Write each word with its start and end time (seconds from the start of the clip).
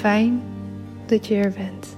Fijn 0.00 0.42
dat 1.06 1.26
je 1.26 1.34
er 1.34 1.52
bent. 1.52 1.96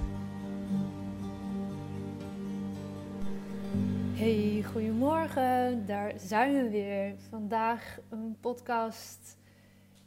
Hey, 4.13 4.63
goedemorgen. 4.71 5.85
Daar 5.85 6.13
zijn 6.15 6.53
we 6.53 6.69
weer. 6.69 7.15
Vandaag 7.29 7.99
een 8.09 8.37
podcast 8.39 9.37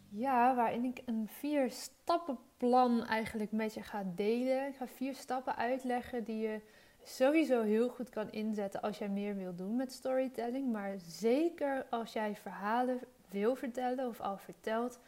ja, 0.09 0.55
waarin 0.55 0.85
ik 0.85 1.03
een 1.07 1.29
vier 1.29 1.71
stappenplan 1.71 3.05
eigenlijk 3.05 3.53
met 3.53 3.75
je 3.75 3.83
ga 3.83 4.03
delen. 4.15 4.69
Ik 4.69 4.77
ga 4.77 4.87
vier 4.87 5.15
stappen 5.15 5.57
uitleggen 5.57 6.25
die 6.25 6.39
je 6.39 6.61
sowieso 7.03 7.63
heel 7.63 7.89
goed 7.89 8.11
kan 8.11 8.31
inzetten 8.31 8.83
als 8.83 8.99
jij 8.99 9.09
meer 9.09 9.37
wil 9.37 9.55
doen 9.55 9.77
met 9.77 9.93
storytelling. 9.93 10.73
Maar 10.73 10.95
zeker 11.07 11.87
als 11.91 12.13
jij 12.13 12.37
verhalen 12.37 12.99
wil 13.31 13.55
vertellen 13.55 14.09
of 14.09 14.21
al 14.21 14.37
vertelt 14.37 14.99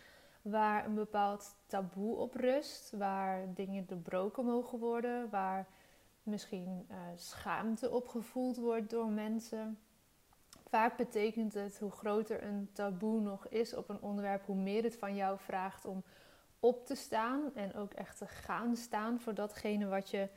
waar 0.51 0.85
een 0.85 0.95
bepaald 0.95 1.55
taboe 1.67 2.17
op 2.17 2.35
rust, 2.35 2.93
waar 2.97 3.55
dingen 3.55 3.87
doorbroken 3.87 4.45
mogen 4.45 4.79
worden, 4.79 5.31
waar 5.31 5.67
misschien 6.23 6.87
uh, 6.91 6.97
schaamte 7.17 7.91
opgevoeld 7.91 8.57
wordt 8.57 8.91
door 8.91 9.09
mensen. 9.09 9.79
Vaak 10.69 10.97
betekent 10.97 11.55
het 11.55 11.79
hoe 11.79 11.91
groter 11.91 12.43
een 12.43 12.69
taboe 12.73 13.21
nog 13.21 13.49
is 13.49 13.75
op 13.75 13.89
een 13.89 14.01
onderwerp, 14.01 14.47
hoe 14.47 14.57
meer 14.57 14.83
het 14.83 14.97
van 14.97 15.15
jou 15.15 15.39
vraagt 15.39 15.85
om 15.85 16.03
op 16.61 16.87
te 16.87 16.95
staan 16.95 17.55
en 17.55 17.75
ook 17.75 17.93
echt 17.93 18.19
te 18.19 18.27
gaan 18.27 18.77
staan 18.77 19.21
voor 19.21 19.35
datgene 19.35 19.87
wat 19.87 20.11
je 20.11 20.29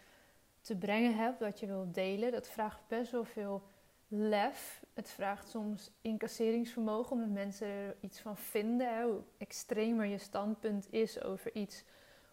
te 0.61 0.75
brengen 0.77 1.15
hebt, 1.15 1.39
wat 1.39 1.59
je 1.59 1.67
wilt 1.67 1.93
delen. 1.93 2.31
Dat 2.31 2.49
vraagt 2.49 2.87
best 2.87 3.11
wel 3.11 3.25
veel 3.25 3.63
lef. 4.07 4.80
Het 4.93 5.09
vraagt 5.09 5.49
soms 5.49 5.91
incasseringsvermogen, 6.01 7.11
omdat 7.11 7.29
mensen 7.29 7.67
er 7.67 7.95
iets 7.99 8.19
van 8.19 8.37
vinden. 8.37 8.95
Hè. 8.95 9.03
Hoe 9.03 9.21
extremer 9.37 10.05
je 10.05 10.17
standpunt 10.17 10.87
is 10.93 11.23
over 11.23 11.55
iets, 11.55 11.83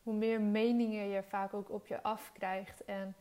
hoe 0.03 0.15
meer 0.15 0.41
meningen 0.41 1.09
je 1.09 1.23
vaak 1.23 1.55
ook 1.55 1.71
op 1.71 1.87
je 1.87 2.03
afkrijgt. 2.03 2.85
En 2.85 3.17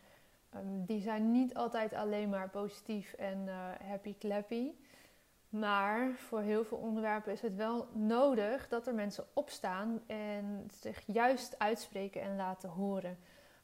um, 0.55 0.85
die 0.85 1.01
zijn 1.01 1.31
niet 1.31 1.53
altijd 1.53 1.93
alleen 1.93 2.29
maar 2.29 2.49
positief 2.49 3.13
en 3.13 3.43
uh, 3.45 3.69
happy 3.89 4.15
clappy. 4.19 4.71
Maar 5.49 6.15
voor 6.15 6.41
heel 6.41 6.65
veel 6.65 6.77
onderwerpen 6.77 7.31
is 7.31 7.41
het 7.41 7.55
wel 7.55 7.87
nodig 7.93 8.67
dat 8.67 8.87
er 8.87 8.93
mensen 8.93 9.25
opstaan 9.33 10.01
en 10.07 10.67
zich 10.81 11.03
juist 11.05 11.59
uitspreken 11.59 12.21
en 12.21 12.35
laten 12.35 12.69
horen. 12.69 13.17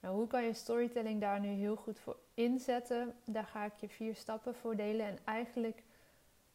Nou, 0.03 0.15
hoe 0.15 0.27
kan 0.27 0.43
je 0.43 0.53
storytelling 0.53 1.21
daar 1.21 1.39
nu 1.39 1.47
heel 1.47 1.75
goed 1.75 1.99
voor 1.99 2.17
inzetten? 2.33 3.15
Daar 3.25 3.45
ga 3.45 3.65
ik 3.65 3.73
je 3.75 3.89
vier 3.89 4.15
stappen 4.15 4.55
voor 4.55 4.75
delen. 4.75 5.05
En 5.05 5.17
eigenlijk 5.23 5.83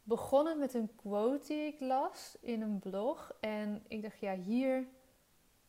begonnen 0.03 0.59
met 0.59 0.73
een 0.73 0.95
quote 0.95 1.47
die 1.47 1.61
ik 1.61 1.79
las 1.79 2.37
in 2.41 2.61
een 2.61 2.79
blog. 2.79 3.33
En 3.39 3.83
ik 3.87 4.01
dacht, 4.01 4.19
ja, 4.19 4.35
hier, 4.35 4.87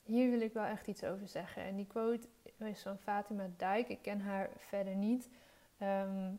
hier 0.02 0.30
wil 0.30 0.40
ik 0.40 0.52
wel 0.52 0.64
echt 0.64 0.86
iets 0.86 1.04
over 1.04 1.28
zeggen. 1.28 1.62
En 1.62 1.76
die 1.76 1.86
quote 1.86 2.28
is 2.58 2.82
van 2.82 2.98
Fatima 2.98 3.50
Dijk. 3.56 3.88
Ik 3.88 4.02
ken 4.02 4.20
haar 4.20 4.50
verder 4.56 4.94
niet. 4.94 5.28
Um, 5.82 6.38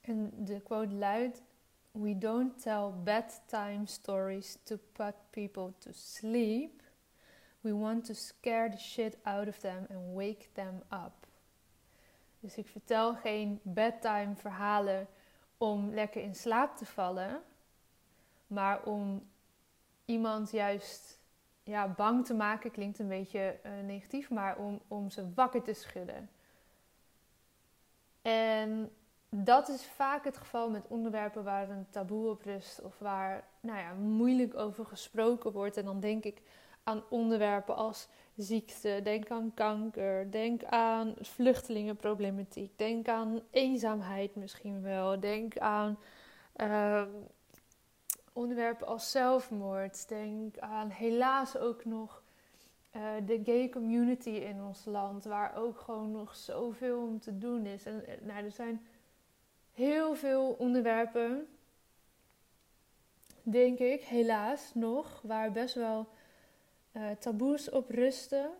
en 0.00 0.44
de 0.44 0.60
quote 0.60 0.94
luidt: 0.94 1.42
We 1.90 2.18
don't 2.18 2.62
tell 2.62 2.90
bedtime 3.04 3.86
stories 3.86 4.58
to 4.62 4.78
put 4.92 5.14
people 5.30 5.72
to 5.78 5.90
sleep. 5.92 6.79
We 7.60 7.74
want 7.74 8.04
to 8.04 8.14
scare 8.14 8.70
the 8.70 8.78
shit 8.78 9.16
out 9.22 9.48
of 9.48 9.58
them 9.58 9.86
and 9.90 10.14
wake 10.14 10.46
them 10.52 10.82
up. 10.92 11.26
Dus 12.40 12.56
ik 12.56 12.66
vertel 12.66 13.14
geen 13.14 13.60
bedtime 13.62 14.34
verhalen 14.36 15.06
om 15.58 15.94
lekker 15.94 16.22
in 16.22 16.34
slaap 16.34 16.76
te 16.76 16.86
vallen, 16.86 17.42
maar 18.46 18.82
om 18.84 19.28
iemand 20.04 20.50
juist 20.50 21.18
ja, 21.62 21.88
bang 21.88 22.26
te 22.26 22.34
maken, 22.34 22.70
klinkt 22.70 22.98
een 22.98 23.08
beetje 23.08 23.58
uh, 23.66 23.72
negatief, 23.84 24.30
maar 24.30 24.56
om, 24.56 24.80
om 24.88 25.10
ze 25.10 25.32
wakker 25.34 25.62
te 25.62 25.72
schudden. 25.72 26.30
En 28.22 28.92
dat 29.28 29.68
is 29.68 29.84
vaak 29.84 30.24
het 30.24 30.36
geval 30.36 30.70
met 30.70 30.86
onderwerpen 30.88 31.44
waar 31.44 31.70
een 31.70 31.86
taboe 31.90 32.30
op 32.30 32.42
rust 32.42 32.82
of 32.82 32.98
waar 32.98 33.44
nou 33.60 33.78
ja, 33.78 33.92
moeilijk 33.92 34.54
over 34.54 34.86
gesproken 34.86 35.52
wordt. 35.52 35.76
En 35.76 35.84
dan 35.84 36.00
denk 36.00 36.24
ik 36.24 36.42
aan 36.90 37.04
onderwerpen 37.08 37.76
als 37.76 38.08
ziekte, 38.36 39.00
denk 39.02 39.30
aan 39.30 39.54
kanker, 39.54 40.30
denk 40.30 40.64
aan 40.64 41.14
vluchtelingenproblematiek, 41.20 42.78
denk 42.78 43.08
aan 43.08 43.40
eenzaamheid 43.50 44.34
misschien 44.36 44.82
wel, 44.82 45.20
denk 45.20 45.58
aan 45.58 45.98
uh, 46.56 47.02
onderwerpen 48.32 48.86
als 48.86 49.10
zelfmoord, 49.10 50.08
denk 50.08 50.58
aan 50.58 50.88
helaas 50.88 51.56
ook 51.56 51.84
nog 51.84 52.22
uh, 52.96 53.02
de 53.26 53.40
gay 53.44 53.68
community 53.68 54.30
in 54.30 54.62
ons 54.62 54.84
land, 54.84 55.24
waar 55.24 55.56
ook 55.56 55.78
gewoon 55.78 56.10
nog 56.10 56.36
zoveel 56.36 57.02
om 57.02 57.20
te 57.20 57.38
doen 57.38 57.66
is. 57.66 57.84
En 57.84 58.04
nou, 58.22 58.44
er 58.44 58.50
zijn 58.52 58.86
heel 59.72 60.14
veel 60.14 60.54
onderwerpen, 60.58 61.46
denk 63.42 63.78
ik, 63.78 64.02
helaas 64.02 64.70
nog, 64.74 65.20
waar 65.22 65.52
best 65.52 65.74
wel 65.74 66.08
uh, 66.92 67.10
taboes 67.10 67.70
op 67.70 67.90
rusten. 67.90 68.50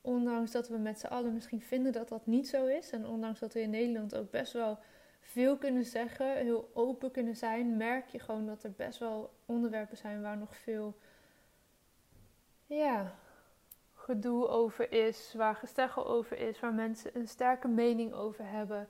Ondanks 0.00 0.50
dat 0.50 0.68
we 0.68 0.76
met 0.76 0.98
z'n 0.98 1.06
allen 1.06 1.34
misschien 1.34 1.60
vinden 1.60 1.92
dat 1.92 2.08
dat 2.08 2.26
niet 2.26 2.48
zo 2.48 2.66
is. 2.66 2.90
En 2.90 3.06
ondanks 3.06 3.40
dat 3.40 3.52
we 3.52 3.60
in 3.60 3.70
Nederland 3.70 4.14
ook 4.14 4.30
best 4.30 4.52
wel 4.52 4.78
veel 5.20 5.56
kunnen 5.56 5.84
zeggen, 5.84 6.36
heel 6.36 6.70
open 6.74 7.10
kunnen 7.10 7.36
zijn, 7.36 7.76
merk 7.76 8.08
je 8.08 8.18
gewoon 8.18 8.46
dat 8.46 8.62
er 8.62 8.72
best 8.72 8.98
wel 8.98 9.34
onderwerpen 9.46 9.96
zijn 9.96 10.22
waar 10.22 10.36
nog 10.36 10.56
veel 10.56 10.96
ja, 12.66 13.14
gedoe 13.94 14.48
over 14.48 14.92
is, 14.92 15.34
waar 15.36 15.54
gesteggel 15.54 16.06
over 16.06 16.38
is, 16.38 16.60
waar 16.60 16.74
mensen 16.74 17.10
een 17.14 17.28
sterke 17.28 17.68
mening 17.68 18.12
over 18.12 18.48
hebben. 18.48 18.88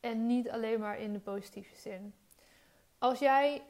En 0.00 0.26
niet 0.26 0.50
alleen 0.50 0.80
maar 0.80 1.00
in 1.00 1.12
de 1.12 1.18
positieve 1.18 1.76
zin. 1.76 2.14
Als 2.98 3.18
jij 3.18 3.62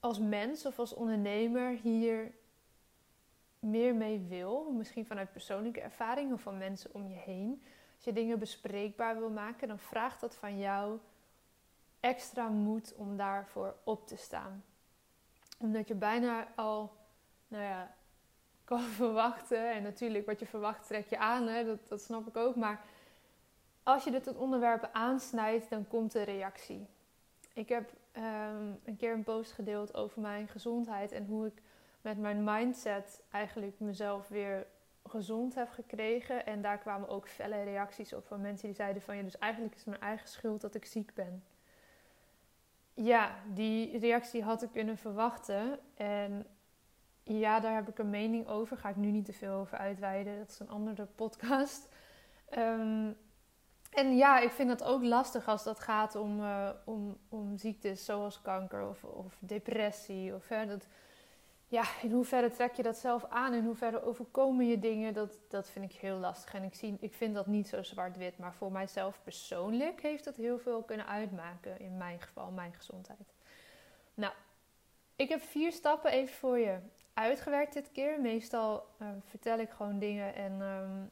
als 0.00 0.18
mens 0.18 0.66
of 0.66 0.78
als 0.78 0.94
ondernemer 0.94 1.78
hier 1.82 2.32
meer 3.60 3.94
mee 3.94 4.26
wil, 4.28 4.72
misschien 4.72 5.06
vanuit 5.06 5.32
persoonlijke 5.32 5.80
ervaring 5.80 6.32
of 6.32 6.40
van 6.40 6.58
mensen 6.58 6.94
om 6.94 7.08
je 7.08 7.16
heen, 7.16 7.62
als 7.96 8.04
je 8.04 8.12
dingen 8.12 8.38
bespreekbaar 8.38 9.18
wil 9.18 9.30
maken, 9.30 9.68
dan 9.68 9.78
vraagt 9.78 10.20
dat 10.20 10.34
van 10.34 10.58
jou 10.58 10.98
extra 12.00 12.48
moed 12.48 12.94
om 12.96 13.16
daarvoor 13.16 13.76
op 13.84 14.06
te 14.06 14.16
staan. 14.16 14.64
Omdat 15.58 15.88
je 15.88 15.94
bijna 15.94 16.48
al, 16.56 16.92
nou 17.48 17.64
ja, 17.64 17.94
kan 18.64 18.80
verwachten. 19.02 19.72
En 19.72 19.82
natuurlijk, 19.82 20.26
wat 20.26 20.40
je 20.40 20.46
verwacht, 20.46 20.86
trek 20.86 21.08
je 21.08 21.18
aan. 21.18 21.46
Hè? 21.46 21.64
Dat, 21.64 21.88
dat 21.88 22.02
snap 22.02 22.26
ik 22.26 22.36
ook. 22.36 22.56
Maar 22.56 22.84
als 23.82 24.04
je 24.04 24.10
dit 24.10 24.24
tot 24.24 24.36
onderwerpen 24.36 24.94
aansnijdt, 24.94 25.70
dan 25.70 25.88
komt 25.88 26.12
de 26.12 26.22
reactie. 26.22 26.86
Ik 27.54 27.68
heb 27.68 27.92
ehm, 28.12 28.72
een 28.84 28.96
keer 28.96 29.12
een 29.12 29.24
post 29.24 29.52
gedeeld 29.52 29.94
over 29.94 30.20
mijn 30.20 30.48
gezondheid 30.48 31.12
en 31.12 31.26
hoe 31.26 31.46
ik 31.46 31.62
met 32.00 32.18
mijn 32.18 32.44
mindset 32.44 33.22
eigenlijk 33.30 33.80
mezelf 33.80 34.28
weer 34.28 34.66
gezond 35.04 35.54
heb 35.54 35.70
gekregen. 35.70 36.46
En 36.46 36.62
daar 36.62 36.78
kwamen 36.78 37.08
ook 37.08 37.28
felle 37.28 37.62
reacties 37.62 38.12
op 38.12 38.26
van 38.26 38.40
mensen 38.40 38.66
die 38.66 38.76
zeiden 38.76 39.02
van 39.02 39.16
ja, 39.16 39.22
dus 39.22 39.38
eigenlijk 39.38 39.74
is 39.74 39.80
het 39.80 39.88
mijn 39.88 40.00
eigen 40.00 40.28
schuld 40.28 40.60
dat 40.60 40.74
ik 40.74 40.84
ziek 40.84 41.14
ben. 41.14 41.44
Ja, 42.94 43.34
die 43.52 43.98
reactie 43.98 44.42
had 44.42 44.62
ik 44.62 44.70
kunnen 44.72 44.96
verwachten. 44.96 45.78
En 45.94 46.46
ja, 47.22 47.60
daar 47.60 47.74
heb 47.74 47.88
ik 47.88 47.98
een 47.98 48.10
mening 48.10 48.46
over. 48.46 48.76
Ga 48.76 48.88
ik 48.88 48.96
nu 48.96 49.10
niet 49.10 49.24
te 49.24 49.32
veel 49.32 49.52
over 49.52 49.78
uitweiden. 49.78 50.38
Dat 50.38 50.50
is 50.50 50.58
een 50.58 50.68
andere 50.68 51.06
podcast. 51.06 51.88
Um, 52.58 53.16
en 53.90 54.16
ja, 54.16 54.38
ik 54.38 54.50
vind 54.50 54.70
het 54.70 54.84
ook 54.84 55.02
lastig 55.02 55.48
als 55.48 55.64
dat 55.64 55.80
gaat 55.80 56.14
om, 56.14 56.40
uh, 56.40 56.70
om, 56.84 57.18
om 57.28 57.56
ziektes 57.56 58.04
zoals 58.04 58.42
kanker 58.42 58.88
of, 58.88 59.04
of 59.04 59.36
depressie. 59.38 60.34
Of, 60.34 60.46
dat, 60.46 60.86
ja, 61.70 61.84
in 62.02 62.10
hoeverre 62.10 62.50
trek 62.50 62.74
je 62.74 62.82
dat 62.82 62.96
zelf 62.96 63.24
aan? 63.28 63.54
In 63.54 63.64
hoeverre 63.64 64.02
overkomen 64.02 64.66
je 64.66 64.78
dingen? 64.78 65.14
Dat, 65.14 65.40
dat 65.48 65.68
vind 65.68 65.92
ik 65.92 65.98
heel 65.98 66.16
lastig. 66.16 66.54
En 66.54 66.62
ik, 66.62 66.74
zie, 66.74 66.96
ik 67.00 67.14
vind 67.14 67.34
dat 67.34 67.46
niet 67.46 67.68
zo 67.68 67.82
zwart-wit. 67.82 68.38
Maar 68.38 68.54
voor 68.54 68.72
mijzelf 68.72 69.20
persoonlijk 69.22 70.02
heeft 70.02 70.24
dat 70.24 70.36
heel 70.36 70.58
veel 70.58 70.82
kunnen 70.82 71.06
uitmaken. 71.06 71.80
In 71.80 71.96
mijn 71.96 72.20
geval, 72.20 72.50
mijn 72.50 72.72
gezondheid. 72.72 73.34
Nou, 74.14 74.32
ik 75.16 75.28
heb 75.28 75.42
vier 75.42 75.72
stappen 75.72 76.10
even 76.10 76.34
voor 76.34 76.58
je 76.58 76.78
uitgewerkt 77.14 77.72
dit 77.72 77.92
keer. 77.92 78.20
Meestal 78.20 78.86
uh, 79.02 79.08
vertel 79.24 79.58
ik 79.58 79.70
gewoon 79.70 79.98
dingen 79.98 80.34
en 80.34 80.52
um, 80.52 81.10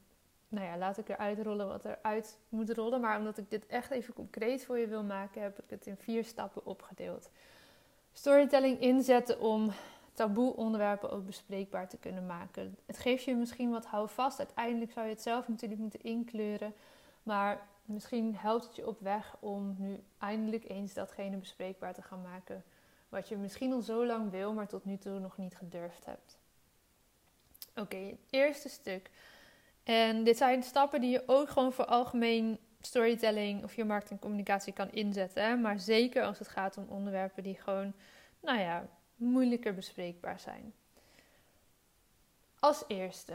nou 0.48 0.66
ja, 0.66 0.76
laat 0.76 0.98
ik 0.98 1.08
eruit 1.08 1.42
rollen 1.42 1.68
wat 1.68 1.84
eruit 1.84 2.38
moet 2.48 2.70
rollen. 2.70 3.00
Maar 3.00 3.18
omdat 3.18 3.38
ik 3.38 3.50
dit 3.50 3.66
echt 3.66 3.90
even 3.90 4.14
concreet 4.14 4.64
voor 4.64 4.78
je 4.78 4.86
wil 4.86 5.02
maken, 5.02 5.42
heb 5.42 5.58
ik 5.58 5.70
het 5.70 5.86
in 5.86 5.96
vier 5.96 6.24
stappen 6.24 6.66
opgedeeld. 6.66 7.30
Storytelling 8.12 8.80
inzetten 8.80 9.40
om 9.40 9.72
taboe 10.18 10.56
onderwerpen 10.56 11.10
ook 11.10 11.26
bespreekbaar 11.26 11.88
te 11.88 11.96
kunnen 11.96 12.26
maken. 12.26 12.76
Het 12.86 12.98
geeft 12.98 13.24
je 13.24 13.34
misschien 13.34 13.70
wat 13.70 13.86
houvast. 13.86 14.38
Uiteindelijk 14.38 14.92
zou 14.92 15.06
je 15.06 15.12
het 15.12 15.22
zelf 15.22 15.48
natuurlijk 15.48 15.80
moeten 15.80 16.02
inkleuren. 16.02 16.74
Maar 17.22 17.66
misschien 17.84 18.36
helpt 18.36 18.64
het 18.64 18.76
je 18.76 18.86
op 18.86 19.00
weg 19.00 19.36
om 19.40 19.74
nu 19.78 20.02
eindelijk 20.18 20.68
eens 20.68 20.94
datgene 20.94 21.36
bespreekbaar 21.36 21.94
te 21.94 22.02
gaan 22.02 22.22
maken. 22.22 22.64
Wat 23.08 23.28
je 23.28 23.36
misschien 23.36 23.72
al 23.72 23.80
zo 23.80 24.06
lang 24.06 24.30
wil, 24.30 24.52
maar 24.52 24.66
tot 24.66 24.84
nu 24.84 24.98
toe 24.98 25.18
nog 25.18 25.36
niet 25.36 25.56
gedurfd 25.56 26.06
hebt. 26.06 26.38
Oké, 27.74 27.96
het 27.96 28.18
eerste 28.30 28.68
stuk. 28.68 29.10
En 29.82 30.24
dit 30.24 30.36
zijn 30.36 30.62
stappen 30.62 31.00
die 31.00 31.10
je 31.10 31.22
ook 31.26 31.48
gewoon 31.48 31.72
voor 31.72 31.84
algemeen 31.84 32.58
storytelling 32.80 33.64
of 33.64 33.74
je 33.74 33.84
marketingcommunicatie 33.84 34.72
kan 34.72 34.90
inzetten. 34.90 35.42
Hè? 35.42 35.56
Maar 35.56 35.78
zeker 35.78 36.22
als 36.22 36.38
het 36.38 36.48
gaat 36.48 36.76
om 36.76 36.86
onderwerpen 36.88 37.42
die 37.42 37.54
gewoon, 37.54 37.92
nou 38.40 38.58
ja, 38.58 38.88
moeilijker 39.18 39.74
bespreekbaar 39.74 40.40
zijn. 40.40 40.72
Als 42.58 42.84
eerste, 42.86 43.34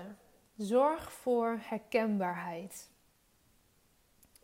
zorg 0.56 1.12
voor 1.12 1.60
herkenbaarheid. 1.62 2.90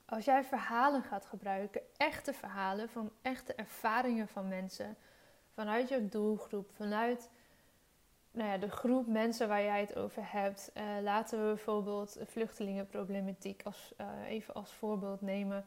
Als 0.05 0.25
jij 0.25 0.43
verhalen 0.43 1.03
gaat 1.03 1.25
gebruiken, 1.25 1.81
echte 1.97 2.33
verhalen 2.33 2.89
van 2.89 3.11
echte 3.21 3.53
ervaringen 3.53 4.27
van 4.27 4.47
mensen, 4.47 4.97
vanuit 5.53 5.89
je 5.89 6.09
doelgroep, 6.09 6.69
vanuit 6.75 7.29
nou 8.31 8.49
ja, 8.49 8.57
de 8.57 8.69
groep 8.71 9.07
mensen 9.07 9.47
waar 9.47 9.63
jij 9.63 9.79
het 9.79 9.95
over 9.95 10.31
hebt. 10.31 10.71
Uh, 10.77 10.83
laten 11.01 11.39
we 11.39 11.45
bijvoorbeeld 11.45 12.17
vluchtelingenproblematiek 12.25 13.63
uh, 13.65 14.07
even 14.27 14.53
als 14.53 14.71
voorbeeld 14.71 15.21
nemen. 15.21 15.65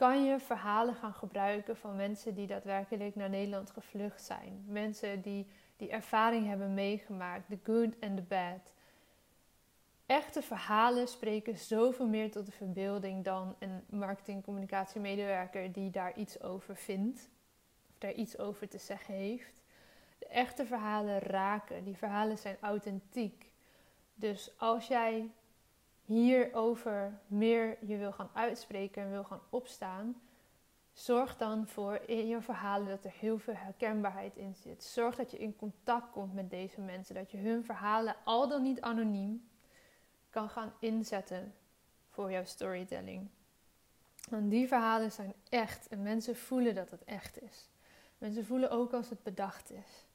Kan 0.00 0.24
je 0.24 0.38
verhalen 0.38 0.94
gaan 0.94 1.14
gebruiken 1.14 1.76
van 1.76 1.96
mensen 1.96 2.34
die 2.34 2.46
daadwerkelijk 2.46 3.14
naar 3.14 3.28
Nederland 3.28 3.70
gevlucht 3.70 4.22
zijn? 4.22 4.64
Mensen 4.66 5.20
die 5.20 5.46
die 5.76 5.90
ervaring 5.90 6.46
hebben 6.46 6.74
meegemaakt, 6.74 7.48
the 7.48 7.58
good 7.62 7.94
and 8.00 8.16
the 8.16 8.22
bad. 8.22 8.74
Echte 10.06 10.42
verhalen 10.42 11.08
spreken 11.08 11.58
zoveel 11.58 12.06
meer 12.06 12.30
tot 12.30 12.46
de 12.46 12.52
verbeelding 12.52 13.24
dan 13.24 13.56
een 13.58 13.84
marketing-communicatiemedewerker 13.88 15.72
die 15.72 15.90
daar 15.90 16.16
iets 16.16 16.42
over 16.42 16.76
vindt, 16.76 17.30
of 17.88 17.98
daar 17.98 18.14
iets 18.14 18.38
over 18.38 18.68
te 18.68 18.78
zeggen 18.78 19.14
heeft 19.14 19.62
de 20.18 20.26
echte 20.26 20.66
verhalen 20.66 21.18
raken. 21.18 21.84
Die 21.84 21.96
verhalen 21.96 22.38
zijn 22.38 22.56
authentiek. 22.60 23.50
Dus 24.14 24.58
als 24.58 24.86
jij 24.86 25.30
hierover 26.10 27.20
meer 27.26 27.76
je 27.80 27.96
wil 27.96 28.12
gaan 28.12 28.30
uitspreken 28.32 29.02
en 29.02 29.10
wil 29.10 29.24
gaan 29.24 29.40
opstaan, 29.50 30.20
zorg 30.92 31.36
dan 31.36 31.66
voor 31.66 32.00
in 32.06 32.26
je 32.26 32.40
verhalen 32.40 32.88
dat 32.88 33.04
er 33.04 33.12
heel 33.18 33.38
veel 33.38 33.54
herkenbaarheid 33.54 34.36
in 34.36 34.54
zit. 34.54 34.84
Zorg 34.84 35.16
dat 35.16 35.30
je 35.30 35.38
in 35.38 35.56
contact 35.56 36.10
komt 36.10 36.34
met 36.34 36.50
deze 36.50 36.80
mensen, 36.80 37.14
dat 37.14 37.30
je 37.30 37.38
hun 37.38 37.64
verhalen 37.64 38.16
al 38.24 38.48
dan 38.48 38.62
niet 38.62 38.80
anoniem 38.80 39.48
kan 40.30 40.48
gaan 40.48 40.72
inzetten 40.80 41.54
voor 42.08 42.30
jouw 42.30 42.44
storytelling. 42.44 43.28
Want 44.30 44.50
die 44.50 44.68
verhalen 44.68 45.12
zijn 45.12 45.34
echt 45.48 45.88
en 45.88 46.02
mensen 46.02 46.36
voelen 46.36 46.74
dat 46.74 46.90
het 46.90 47.04
echt 47.04 47.42
is. 47.42 47.68
Mensen 48.18 48.46
voelen 48.46 48.70
ook 48.70 48.92
als 48.92 49.10
het 49.10 49.22
bedacht 49.22 49.72
is 49.72 50.08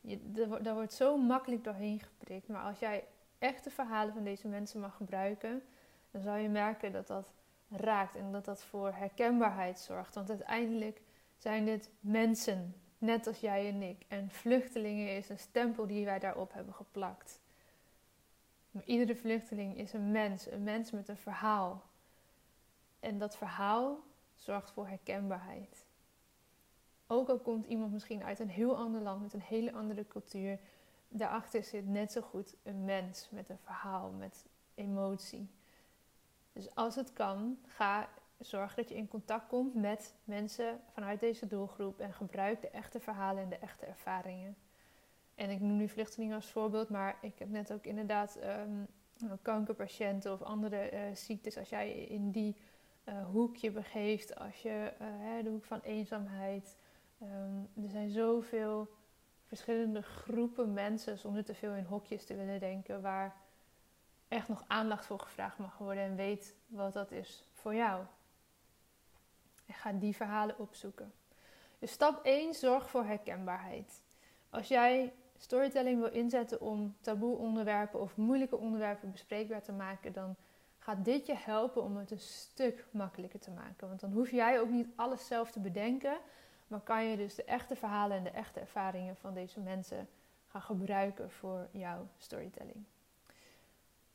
je, 0.00 0.32
daar 0.62 0.74
wordt 0.74 0.92
zo 0.92 1.16
makkelijk 1.16 1.64
doorheen 1.64 2.00
geprikt. 2.00 2.48
Maar 2.48 2.62
als 2.62 2.78
jij 2.78 3.04
echte 3.38 3.70
verhalen 3.70 4.14
van 4.14 4.24
deze 4.24 4.48
mensen 4.48 4.80
mag 4.80 4.96
gebruiken, 4.96 5.62
dan 6.10 6.22
zal 6.22 6.36
je 6.36 6.48
merken 6.48 6.92
dat 6.92 7.06
dat 7.06 7.32
raakt 7.70 8.16
en 8.16 8.32
dat 8.32 8.44
dat 8.44 8.62
voor 8.62 8.92
herkenbaarheid 8.92 9.78
zorgt. 9.78 10.14
Want 10.14 10.28
uiteindelijk 10.28 11.00
zijn 11.36 11.64
dit 11.64 11.90
mensen, 12.00 12.74
net 12.98 13.26
als 13.26 13.40
jij 13.40 13.68
en 13.68 13.82
ik. 13.82 14.04
En 14.08 14.30
vluchtelingen 14.30 15.16
is 15.16 15.28
een 15.28 15.38
stempel 15.38 15.86
die 15.86 16.04
wij 16.04 16.18
daarop 16.18 16.52
hebben 16.52 16.74
geplakt. 16.74 17.40
Maar 18.70 18.84
iedere 18.84 19.16
vluchteling 19.16 19.76
is 19.76 19.92
een 19.92 20.10
mens, 20.10 20.50
een 20.50 20.62
mens 20.62 20.90
met 20.90 21.08
een 21.08 21.16
verhaal. 21.16 21.82
En 23.00 23.18
dat 23.18 23.36
verhaal 23.36 23.98
zorgt 24.34 24.70
voor 24.70 24.88
herkenbaarheid. 24.88 25.86
Ook 27.06 27.28
al 27.28 27.38
komt 27.38 27.66
iemand 27.66 27.92
misschien 27.92 28.24
uit 28.24 28.38
een 28.38 28.50
heel 28.50 28.76
ander 28.76 29.00
land 29.00 29.22
met 29.22 29.32
een 29.32 29.40
hele 29.40 29.72
andere 29.72 30.06
cultuur, 30.06 30.58
daarachter 31.08 31.64
zit 31.64 31.88
net 31.88 32.12
zo 32.12 32.20
goed 32.20 32.56
een 32.62 32.84
mens 32.84 33.28
met 33.30 33.48
een 33.48 33.58
verhaal, 33.58 34.10
met 34.10 34.44
emotie. 34.74 35.50
Dus 36.52 36.74
als 36.74 36.94
het 36.96 37.12
kan, 37.12 37.58
ga 37.66 38.08
zorgen 38.38 38.76
dat 38.76 38.88
je 38.88 38.94
in 38.94 39.08
contact 39.08 39.46
komt 39.46 39.74
met 39.74 40.14
mensen 40.24 40.80
vanuit 40.92 41.20
deze 41.20 41.46
doelgroep 41.46 42.00
en 42.00 42.12
gebruik 42.12 42.60
de 42.60 42.70
echte 42.70 43.00
verhalen 43.00 43.42
en 43.42 43.48
de 43.48 43.58
echte 43.58 43.86
ervaringen. 43.86 44.56
En 45.34 45.50
ik 45.50 45.60
noem 45.60 45.76
nu 45.76 45.88
vluchtelingen 45.88 46.34
als 46.34 46.50
voorbeeld, 46.50 46.88
maar 46.88 47.18
ik 47.20 47.38
heb 47.38 47.48
net 47.48 47.72
ook 47.72 47.84
inderdaad 47.84 48.38
um, 48.44 48.86
kankerpatiënten 49.42 50.32
of 50.32 50.42
andere 50.42 50.92
uh, 50.92 51.14
ziektes. 51.14 51.56
Als 51.56 51.68
jij 51.68 51.92
in 51.92 52.30
die 52.30 52.56
uh, 53.04 53.24
hoekje 53.24 53.70
begeeft, 53.70 54.34
als 54.34 54.62
je 54.62 54.92
uh, 55.00 55.44
de 55.44 55.50
hoek 55.50 55.64
van 55.64 55.80
eenzaamheid, 55.80 56.76
Um, 57.22 57.84
er 57.84 57.90
zijn 57.90 58.10
zoveel 58.10 58.88
verschillende 59.48 60.02
groepen 60.02 60.72
mensen, 60.72 61.18
zonder 61.18 61.44
te 61.44 61.54
veel 61.54 61.74
in 61.74 61.84
hokjes 61.84 62.24
te 62.24 62.36
willen 62.36 62.60
denken, 62.60 63.02
waar 63.02 63.36
echt 64.28 64.48
nog 64.48 64.64
aandacht 64.66 65.06
voor 65.06 65.20
gevraagd 65.20 65.58
mag 65.58 65.78
worden 65.78 66.02
en 66.02 66.16
weet 66.16 66.54
wat 66.66 66.92
dat 66.92 67.10
is 67.10 67.44
voor 67.52 67.74
jou. 67.74 68.04
En 69.66 69.74
ga 69.74 69.92
die 69.92 70.16
verhalen 70.16 70.58
opzoeken. 70.58 71.12
Dus 71.78 71.90
stap 71.90 72.24
1, 72.24 72.54
zorg 72.54 72.90
voor 72.90 73.04
herkenbaarheid. 73.04 74.00
Als 74.50 74.68
jij 74.68 75.12
storytelling 75.36 76.00
wil 76.00 76.12
inzetten 76.12 76.60
om 76.60 76.96
taboe 77.00 77.36
onderwerpen 77.36 78.00
of 78.00 78.16
moeilijke 78.16 78.56
onderwerpen 78.56 79.12
bespreekbaar 79.12 79.62
te 79.62 79.72
maken, 79.72 80.12
dan 80.12 80.36
gaat 80.78 81.04
dit 81.04 81.26
je 81.26 81.36
helpen 81.36 81.82
om 81.82 81.96
het 81.96 82.10
een 82.10 82.18
stuk 82.18 82.86
makkelijker 82.90 83.40
te 83.40 83.50
maken. 83.50 83.88
Want 83.88 84.00
dan 84.00 84.12
hoef 84.12 84.30
jij 84.30 84.60
ook 84.60 84.68
niet 84.68 84.88
alles 84.96 85.26
zelf 85.26 85.50
te 85.50 85.60
bedenken, 85.60 86.18
maar 86.68 86.80
kan 86.80 87.04
je 87.04 87.16
dus 87.16 87.34
de 87.34 87.44
echte 87.44 87.76
verhalen 87.76 88.16
en 88.16 88.24
de 88.24 88.30
echte 88.30 88.60
ervaringen 88.60 89.16
van 89.16 89.34
deze 89.34 89.60
mensen 89.60 90.08
gaan 90.46 90.62
gebruiken 90.62 91.30
voor 91.30 91.68
jouw 91.70 92.08
storytelling. 92.18 92.84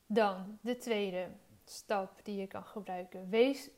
Dan 0.06 0.58
de 0.60 0.76
tweede 0.76 1.28
stap 1.64 2.20
die 2.22 2.36
je 2.40 2.46
kan 2.46 2.64
gebruiken. 2.64 3.28
Wees 3.28 3.70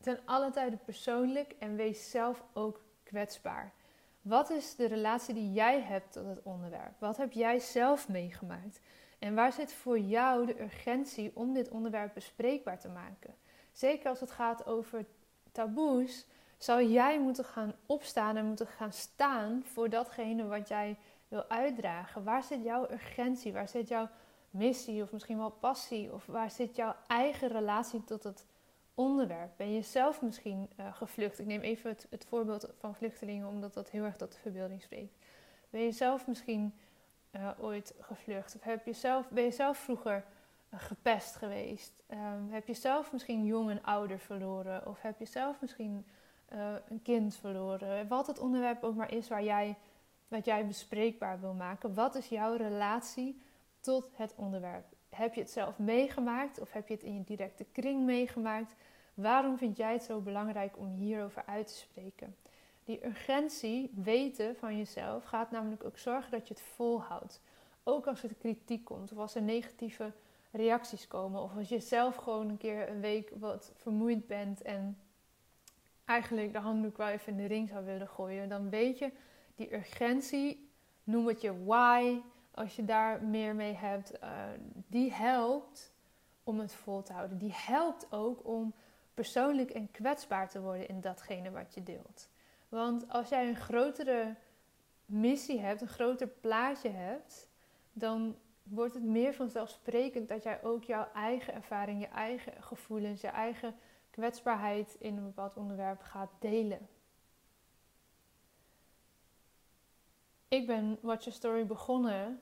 ten 0.00 0.20
alle 0.24 0.50
tijde 0.50 0.76
persoonlijk 0.76 1.54
en 1.58 1.76
wees 1.76 2.10
zelf 2.10 2.44
ook 2.52 2.84
kwetsbaar. 3.02 3.72
Wat 4.22 4.50
is 4.50 4.74
de 4.74 4.86
relatie 4.86 5.34
die 5.34 5.52
jij 5.52 5.80
hebt 5.80 6.12
tot 6.12 6.26
het 6.26 6.42
onderwerp? 6.42 6.92
Wat 7.00 7.16
heb 7.16 7.32
jij 7.32 7.58
zelf 7.58 8.08
meegemaakt? 8.08 8.80
En 9.18 9.34
waar 9.34 9.52
zit 9.52 9.72
voor 9.72 9.98
jou 9.98 10.46
de 10.46 10.60
urgentie 10.60 11.30
om 11.34 11.54
dit 11.54 11.68
onderwerp 11.68 12.14
bespreekbaar 12.14 12.78
te 12.78 12.88
maken? 12.88 13.34
Zeker 13.72 14.08
als 14.08 14.20
het 14.20 14.30
gaat 14.30 14.66
over 14.66 15.06
taboes, 15.52 16.26
zou 16.56 16.84
jij 16.84 17.20
moeten 17.20 17.44
gaan 17.44 17.74
opstaan 17.86 18.36
en 18.36 18.46
moeten 18.46 18.66
gaan 18.66 18.92
staan 18.92 19.62
voor 19.64 19.88
datgene 19.90 20.46
wat 20.46 20.68
jij 20.68 20.96
wil 21.28 21.44
uitdragen. 21.48 22.24
Waar 22.24 22.42
zit 22.42 22.62
jouw 22.62 22.90
urgentie? 22.90 23.52
Waar 23.52 23.68
zit 23.68 23.88
jouw 23.88 24.08
missie 24.50 25.02
of 25.02 25.12
misschien 25.12 25.38
wel 25.38 25.50
passie? 25.50 26.12
Of 26.12 26.26
waar 26.26 26.50
zit 26.50 26.76
jouw 26.76 26.94
eigen 27.06 27.48
relatie 27.48 28.04
tot 28.04 28.22
het 28.22 28.46
onderwerp? 28.94 29.50
Ben 29.56 29.72
je 29.72 29.82
zelf 29.82 30.22
misschien 30.22 30.68
uh, 30.80 30.94
gevlucht? 30.94 31.38
Ik 31.38 31.46
neem 31.46 31.60
even 31.60 31.96
het, 32.10 32.26
voorbeeld 32.28 32.70
van 32.78 32.94
vluchtelingen, 32.94 33.48
omdat 33.48 33.74
dat 33.74 33.90
heel 33.90 34.04
erg 34.04 34.16
tot 34.16 34.32
de 34.32 34.38
verbeelding 34.38 34.82
spreekt. 34.82 35.14
Ben 35.70 35.80
je 35.80 35.92
zelf 35.92 36.26
misschien 36.26 36.74
uh, 37.30 37.50
ooit 37.58 37.94
gevlucht? 38.00 38.54
Of 38.56 38.62
heb 38.62 38.86
je 38.86 38.92
zelf, 38.92 39.28
ben 39.28 39.44
je 39.44 39.50
zelf 39.50 39.78
vroeger 39.78 40.24
uh, 40.74 40.80
gepest 40.80 41.36
geweest? 41.36 41.92
Um, 42.10 42.48
heb 42.50 42.66
je 42.66 42.74
zelf 42.74 43.12
misschien 43.12 43.44
jong 43.44 43.70
en 43.70 43.82
ouder 43.82 44.18
verloren? 44.18 44.86
Of 44.86 45.02
heb 45.02 45.18
je 45.18 45.26
zelf 45.26 45.60
misschien 45.60 46.06
een 46.88 47.02
kind 47.02 47.36
verloren? 47.36 48.08
Wat 48.08 48.26
het 48.26 48.38
onderwerp 48.38 48.82
ook 48.82 48.94
maar 48.94 49.12
is 49.12 49.28
waar 49.28 49.44
jij, 49.44 49.76
wat 50.28 50.44
jij 50.44 50.66
bespreekbaar 50.66 51.40
wil 51.40 51.54
maken. 51.54 51.94
Wat 51.94 52.14
is 52.14 52.28
jouw 52.28 52.56
relatie 52.56 53.42
tot 53.80 54.10
het 54.12 54.34
onderwerp? 54.36 54.84
Heb 55.08 55.34
je 55.34 55.40
het 55.40 55.50
zelf 55.50 55.78
meegemaakt 55.78 56.60
of 56.60 56.72
heb 56.72 56.88
je 56.88 56.94
het 56.94 57.02
in 57.02 57.14
je 57.14 57.24
directe 57.24 57.64
kring 57.72 58.04
meegemaakt? 58.04 58.74
Waarom 59.14 59.58
vind 59.58 59.76
jij 59.76 59.92
het 59.92 60.02
zo 60.02 60.20
belangrijk 60.20 60.78
om 60.78 60.94
hierover 60.94 61.42
uit 61.46 61.66
te 61.66 61.74
spreken? 61.74 62.36
Die 62.84 63.06
urgentie, 63.06 63.90
weten 63.94 64.56
van 64.56 64.76
jezelf, 64.76 65.24
gaat 65.24 65.50
namelijk 65.50 65.84
ook 65.84 65.98
zorgen 65.98 66.30
dat 66.30 66.48
je 66.48 66.54
het 66.54 66.62
volhoudt. 66.62 67.40
Ook 67.82 68.06
als 68.06 68.22
er 68.22 68.34
kritiek 68.34 68.84
komt 68.84 69.12
of 69.12 69.18
als 69.18 69.34
er 69.34 69.42
negatieve 69.42 70.12
reacties 70.50 71.08
komen. 71.08 71.42
Of 71.42 71.56
als 71.56 71.68
je 71.68 71.80
zelf 71.80 72.16
gewoon 72.16 72.48
een 72.48 72.56
keer 72.56 72.88
een 72.88 73.00
week 73.00 73.32
wat 73.38 73.72
vermoeid 73.76 74.26
bent 74.26 74.62
en 74.62 74.98
eigenlijk 76.06 76.52
de 76.52 76.58
handdoek 76.58 76.96
wel 76.96 77.08
even 77.08 77.32
in 77.32 77.38
de 77.38 77.46
ring 77.46 77.68
zou 77.68 77.84
willen 77.84 78.08
gooien. 78.08 78.48
Dan 78.48 78.70
weet 78.70 78.98
je, 78.98 79.12
die 79.54 79.74
urgentie, 79.74 80.70
noem 81.04 81.26
het 81.26 81.40
je 81.40 81.64
why, 81.64 82.20
als 82.50 82.76
je 82.76 82.84
daar 82.84 83.22
meer 83.22 83.54
mee 83.54 83.74
hebt, 83.74 84.12
uh, 84.22 84.30
die 84.86 85.12
helpt 85.12 85.92
om 86.44 86.58
het 86.58 86.74
vol 86.74 87.02
te 87.02 87.12
houden. 87.12 87.38
Die 87.38 87.54
helpt 87.54 88.12
ook 88.12 88.46
om 88.46 88.74
persoonlijk 89.14 89.70
en 89.70 89.90
kwetsbaar 89.90 90.48
te 90.48 90.60
worden 90.60 90.88
in 90.88 91.00
datgene 91.00 91.50
wat 91.50 91.74
je 91.74 91.82
deelt. 91.82 92.28
Want 92.68 93.08
als 93.08 93.28
jij 93.28 93.48
een 93.48 93.56
grotere 93.56 94.34
missie 95.04 95.60
hebt, 95.60 95.80
een 95.80 95.88
groter 95.88 96.28
plaatje 96.28 96.88
hebt, 96.88 97.48
dan 97.92 98.36
wordt 98.62 98.94
het 98.94 99.04
meer 99.04 99.34
vanzelfsprekend 99.34 100.28
dat 100.28 100.42
jij 100.42 100.62
ook 100.62 100.84
jouw 100.84 101.08
eigen 101.14 101.54
ervaring, 101.54 102.00
je 102.00 102.08
eigen 102.08 102.62
gevoelens, 102.62 103.20
je 103.20 103.28
eigen 103.28 103.74
kwetsbaarheid 104.16 104.96
in 104.98 105.16
een 105.16 105.24
bepaald 105.24 105.56
onderwerp 105.56 106.02
gaat 106.02 106.30
delen. 106.38 106.88
Ik 110.48 110.66
ben 110.66 110.98
Watch 111.00 111.24
Your 111.24 111.38
Story 111.38 111.66
begonnen 111.66 112.40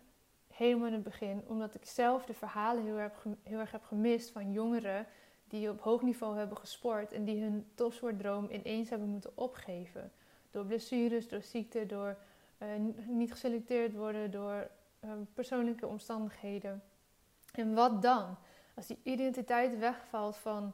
helemaal 0.53 0.87
in 0.87 0.93
het 0.93 1.03
begin, 1.03 1.45
omdat 1.47 1.75
ik 1.75 1.85
zelf 1.85 2.25
de 2.25 2.35
verhalen 2.35 2.85
heel 2.85 2.99
erg, 2.99 3.25
heel 3.43 3.59
erg 3.59 3.71
heb 3.71 3.85
gemist 3.85 4.31
van 4.31 4.53
jongeren 4.53 5.07
die 5.49 5.71
op 5.71 5.81
hoog 5.81 6.03
niveau 6.03 6.37
hebben 6.37 6.57
gesport 6.57 7.13
en 7.13 7.25
die 7.25 7.43
hun 7.43 7.67
topsportdroom 7.75 8.49
ineens 8.51 8.91
hebben 8.91 9.09
moeten 9.09 9.33
opgeven. 9.35 10.13
Door 10.51 10.65
blessures, 10.65 11.29
door 11.29 11.43
ziekte, 11.43 11.87
door 11.87 12.17
uh, 12.59 12.69
niet 13.07 13.33
geselecteerd 13.33 13.93
worden, 13.93 14.31
door 14.31 14.71
uh, 15.05 15.11
persoonlijke 15.35 15.87
omstandigheden. 15.87 16.83
En 17.53 17.75
wat 17.75 18.03
dan? 18.03 18.37
Als 18.75 18.87
die 18.87 18.99
identiteit 19.03 19.79
wegvalt 19.79 20.37
van 20.37 20.73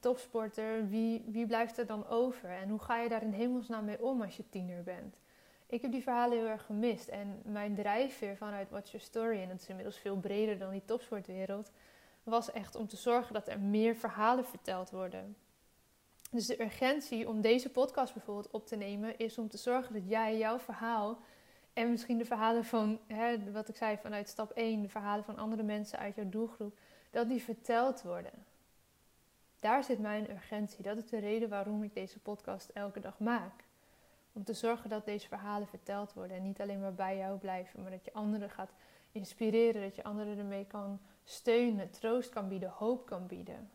topsporter, 0.00 0.88
wie, 0.88 1.24
wie 1.26 1.46
blijft 1.46 1.78
er 1.78 1.86
dan 1.86 2.06
over? 2.06 2.50
En 2.50 2.68
hoe 2.68 2.78
ga 2.78 3.00
je 3.00 3.08
daar 3.08 3.22
in 3.22 3.32
hemelsnaam 3.32 3.84
mee 3.84 4.02
om 4.02 4.22
als 4.22 4.36
je 4.36 4.48
tiener 4.48 4.82
bent? 4.82 5.20
Ik 5.66 5.82
heb 5.82 5.92
die 5.92 6.02
verhalen 6.02 6.38
heel 6.38 6.46
erg 6.46 6.66
gemist. 6.66 7.08
En 7.08 7.40
mijn 7.44 7.74
drijfveer 7.74 8.36
vanuit 8.36 8.70
What's 8.70 8.90
Your 8.90 9.06
Story, 9.06 9.40
en 9.40 9.48
dat 9.48 9.60
is 9.60 9.68
inmiddels 9.68 9.98
veel 9.98 10.16
breder 10.16 10.58
dan 10.58 10.70
die 10.70 10.84
topsportwereld, 10.84 11.70
was 12.22 12.52
echt 12.52 12.74
om 12.74 12.88
te 12.88 12.96
zorgen 12.96 13.34
dat 13.34 13.48
er 13.48 13.60
meer 13.60 13.96
verhalen 13.96 14.44
verteld 14.44 14.90
worden. 14.90 15.36
Dus 16.30 16.46
de 16.46 16.62
urgentie 16.62 17.28
om 17.28 17.40
deze 17.40 17.70
podcast 17.70 18.14
bijvoorbeeld 18.14 18.50
op 18.50 18.66
te 18.66 18.76
nemen, 18.76 19.18
is 19.18 19.38
om 19.38 19.48
te 19.48 19.58
zorgen 19.58 19.92
dat 19.92 20.08
jij 20.08 20.38
jouw 20.38 20.58
verhaal 20.58 21.18
en 21.72 21.90
misschien 21.90 22.18
de 22.18 22.24
verhalen 22.24 22.64
van, 22.64 23.00
hè, 23.06 23.52
wat 23.52 23.68
ik 23.68 23.76
zei 23.76 23.96
vanuit 23.96 24.28
stap 24.28 24.50
1, 24.50 24.82
de 24.82 24.88
verhalen 24.88 25.24
van 25.24 25.38
andere 25.38 25.62
mensen 25.62 25.98
uit 25.98 26.14
jouw 26.14 26.28
doelgroep, 26.28 26.78
dat 27.10 27.28
die 27.28 27.42
verteld 27.42 28.02
worden. 28.02 28.32
Daar 29.64 29.84
zit 29.84 29.98
mijn 29.98 30.30
urgentie. 30.30 30.82
Dat 30.82 30.96
is 30.96 31.08
de 31.08 31.18
reden 31.18 31.48
waarom 31.48 31.82
ik 31.82 31.94
deze 31.94 32.18
podcast 32.18 32.68
elke 32.68 33.00
dag 33.00 33.18
maak. 33.18 33.64
Om 34.32 34.44
te 34.44 34.54
zorgen 34.54 34.90
dat 34.90 35.04
deze 35.04 35.28
verhalen 35.28 35.68
verteld 35.68 36.12
worden 36.12 36.36
en 36.36 36.42
niet 36.42 36.60
alleen 36.60 36.80
maar 36.80 36.94
bij 36.94 37.16
jou 37.16 37.38
blijven, 37.38 37.82
maar 37.82 37.90
dat 37.90 38.04
je 38.04 38.12
anderen 38.12 38.50
gaat 38.50 38.72
inspireren, 39.12 39.82
dat 39.82 39.94
je 39.94 40.02
anderen 40.02 40.38
ermee 40.38 40.66
kan 40.66 41.00
steunen, 41.24 41.90
troost 41.90 42.28
kan 42.28 42.48
bieden, 42.48 42.68
hoop 42.68 43.06
kan 43.06 43.26
bieden. 43.26 43.70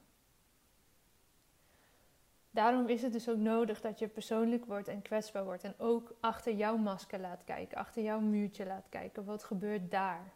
Daarom 2.52 2.88
is 2.88 3.02
het 3.02 3.14
dus 3.14 3.30
ook 3.30 3.38
nodig 3.38 3.82
dat 3.82 4.00
je 4.00 4.08
persoonlijk 4.08 4.66
wordt 4.66 4.88
en 4.88 5.02
kwetsbaar 5.02 5.44
wordt. 5.44 5.64
En 5.64 5.74
ook 5.78 6.14
achter 6.20 6.54
jouw 6.54 6.78
masker 6.78 7.20
laat 7.20 7.44
kijken, 7.44 7.78
achter 7.78 8.04
jouw 8.04 8.20
muurtje 8.20 8.66
laat 8.66 8.86
kijken. 8.90 9.26
Wat 9.26 9.44
gebeurt 9.44 9.92
daar? 9.92 10.32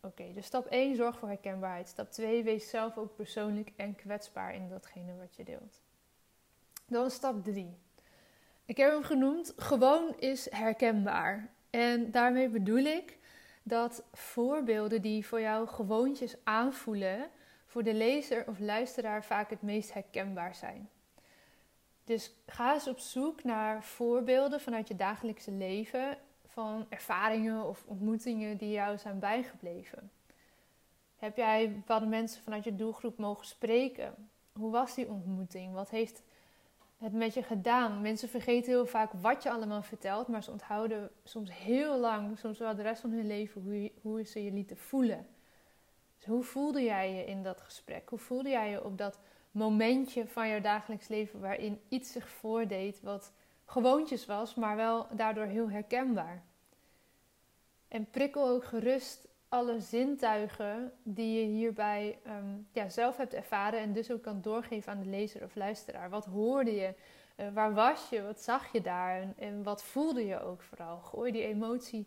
Oké, 0.00 0.32
dus 0.32 0.46
stap 0.46 0.66
1, 0.66 0.96
zorg 0.96 1.18
voor 1.18 1.28
herkenbaarheid. 1.28 1.88
Stap 1.88 2.10
2, 2.10 2.42
wees 2.42 2.70
zelf 2.70 2.96
ook 2.96 3.16
persoonlijk 3.16 3.72
en 3.76 3.94
kwetsbaar 3.94 4.54
in 4.54 4.68
datgene 4.68 5.16
wat 5.16 5.36
je 5.36 5.44
deelt. 5.44 5.80
Dan 6.86 7.10
stap 7.10 7.44
3. 7.44 7.76
Ik 8.64 8.76
heb 8.76 8.90
hem 8.90 9.02
genoemd, 9.02 9.52
gewoon 9.56 10.14
is 10.18 10.50
herkenbaar. 10.50 11.50
En 11.70 12.10
daarmee 12.10 12.48
bedoel 12.48 12.84
ik 12.84 13.18
dat 13.62 14.04
voorbeelden 14.12 15.02
die 15.02 15.26
voor 15.26 15.40
jou 15.40 15.66
gewoontjes 15.66 16.36
aanvoelen, 16.44 17.30
voor 17.66 17.82
de 17.82 17.94
lezer 17.94 18.48
of 18.48 18.58
luisteraar 18.58 19.24
vaak 19.24 19.50
het 19.50 19.62
meest 19.62 19.92
herkenbaar 19.92 20.54
zijn. 20.54 20.90
Dus 22.04 22.32
ga 22.46 22.74
eens 22.74 22.88
op 22.88 22.98
zoek 22.98 23.44
naar 23.44 23.84
voorbeelden 23.84 24.60
vanuit 24.60 24.88
je 24.88 24.96
dagelijkse 24.96 25.50
leven 25.50 26.18
van 26.58 26.86
ervaringen 26.88 27.64
of 27.64 27.84
ontmoetingen 27.86 28.56
die 28.56 28.70
jou 28.70 28.98
zijn 28.98 29.18
bijgebleven. 29.18 30.10
Heb 31.16 31.36
jij 31.36 31.72
bepaalde 31.72 32.06
mensen 32.06 32.42
vanuit 32.42 32.64
je 32.64 32.74
doelgroep 32.74 33.18
mogen 33.18 33.46
spreken? 33.46 34.14
Hoe 34.52 34.70
was 34.70 34.94
die 34.94 35.08
ontmoeting? 35.08 35.74
Wat 35.74 35.90
heeft 35.90 36.22
het 36.96 37.12
met 37.12 37.34
je 37.34 37.42
gedaan? 37.42 38.00
Mensen 38.00 38.28
vergeten 38.28 38.72
heel 38.72 38.86
vaak 38.86 39.12
wat 39.12 39.42
je 39.42 39.50
allemaal 39.50 39.82
vertelt, 39.82 40.28
maar 40.28 40.42
ze 40.42 40.50
onthouden 40.50 41.10
soms 41.24 41.52
heel 41.52 41.98
lang, 41.98 42.38
soms 42.38 42.58
wel 42.58 42.74
de 42.74 42.82
rest 42.82 43.00
van 43.00 43.10
hun 43.10 43.26
leven, 43.26 43.90
hoe, 44.02 44.24
ze 44.24 44.44
je 44.44 44.52
lieten 44.52 44.76
voelen. 44.76 45.26
Dus 46.16 46.26
hoe 46.26 46.42
voelde 46.42 46.82
jij 46.82 47.14
je 47.14 47.24
in 47.24 47.42
dat 47.42 47.60
gesprek? 47.60 48.08
Hoe 48.08 48.18
voelde 48.18 48.48
jij 48.48 48.70
je 48.70 48.84
op 48.84 48.98
dat 48.98 49.18
momentje 49.50 50.26
van 50.26 50.48
jouw 50.48 50.60
dagelijks 50.60 51.08
leven 51.08 51.40
waarin 51.40 51.80
iets 51.88 52.12
zich 52.12 52.28
voordeed 52.28 53.00
wat 53.00 53.32
gewoontjes 53.64 54.26
was, 54.26 54.54
maar 54.54 54.76
wel 54.76 55.06
daardoor 55.12 55.46
heel 55.46 55.70
herkenbaar? 55.70 56.46
En 57.88 58.10
prikkel 58.10 58.48
ook 58.48 58.64
gerust 58.64 59.28
alle 59.48 59.80
zintuigen 59.80 60.92
die 61.02 61.40
je 61.40 61.46
hierbij 61.46 62.18
um, 62.26 62.68
ja, 62.72 62.88
zelf 62.88 63.16
hebt 63.16 63.34
ervaren 63.34 63.80
en 63.80 63.92
dus 63.92 64.10
ook 64.10 64.22
kan 64.22 64.40
doorgeven 64.40 64.92
aan 64.92 65.00
de 65.00 65.08
lezer 65.08 65.44
of 65.44 65.54
luisteraar. 65.54 66.10
Wat 66.10 66.24
hoorde 66.24 66.74
je? 66.74 66.94
Uh, 67.36 67.46
waar 67.52 67.74
was 67.74 68.08
je? 68.08 68.22
Wat 68.22 68.40
zag 68.40 68.72
je 68.72 68.80
daar? 68.80 69.20
En, 69.20 69.34
en, 69.38 69.62
wat 69.62 69.82
voelde 69.82 70.26
je 70.26 70.42
ook 70.42 70.62
vooral? 70.62 70.98
Gooi 70.98 71.32
die 71.32 71.46
emotie 71.46 72.06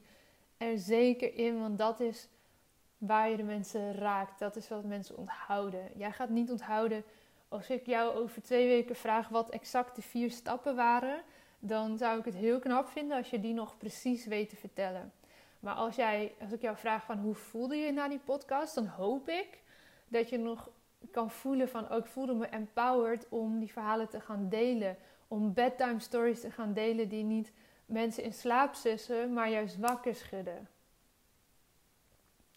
er 0.57 0.77
zeker 0.77 1.35
in, 1.35 1.59
want 1.59 1.77
dat 1.77 1.99
is 1.99 2.27
waar 2.97 3.29
je 3.29 3.37
de 3.37 3.43
mensen 3.43 3.93
raakt. 3.93 4.39
Dat 4.39 4.55
is 4.55 4.69
wat 4.69 4.83
mensen 4.83 5.17
onthouden. 5.17 5.91
Jij 5.95 6.11
gaat 6.11 6.29
niet 6.29 6.51
onthouden 6.51 7.03
als 7.47 7.69
ik 7.69 7.85
jou 7.85 8.15
over 8.15 8.41
twee 8.41 8.67
weken 8.67 8.95
vraag 8.95 9.29
wat 9.29 9.49
exact 9.49 9.95
de 9.95 10.01
vier 10.01 10.31
stappen 10.31 10.75
waren. 10.75 11.21
Dan 11.59 11.97
zou 11.97 12.19
ik 12.19 12.25
het 12.25 12.35
heel 12.35 12.59
knap 12.59 12.87
vinden 12.87 13.17
als 13.17 13.29
je 13.29 13.39
die 13.39 13.53
nog 13.53 13.77
precies 13.77 14.25
weet 14.25 14.49
te 14.49 14.55
vertellen. 14.55 15.11
Maar 15.61 15.75
als, 15.75 15.95
jij, 15.95 16.35
als 16.41 16.51
ik 16.51 16.61
jou 16.61 16.77
vraag 16.77 17.03
van 17.05 17.17
hoe 17.17 17.35
voelde 17.35 17.75
je 17.75 17.91
na 17.91 18.07
die 18.07 18.19
podcast, 18.19 18.75
dan 18.75 18.85
hoop 18.87 19.29
ik 19.29 19.61
dat 20.07 20.29
je 20.29 20.37
nog 20.37 20.69
kan 21.11 21.31
voelen 21.31 21.69
van 21.69 21.91
oh, 21.91 21.97
ik 21.97 22.05
voelde 22.05 22.33
me 22.33 22.45
empowered 22.45 23.29
om 23.29 23.59
die 23.59 23.71
verhalen 23.71 24.09
te 24.09 24.19
gaan 24.19 24.49
delen. 24.49 24.97
Om 25.27 25.53
bedtime 25.53 25.99
stories 25.99 26.41
te 26.41 26.51
gaan 26.51 26.73
delen 26.73 27.09
die 27.09 27.23
niet 27.23 27.51
mensen 27.85 28.23
in 28.23 28.33
slaap 28.33 28.73
sussen, 28.73 29.33
maar 29.33 29.49
juist 29.49 29.77
wakker 29.77 30.15
schudden. 30.15 30.69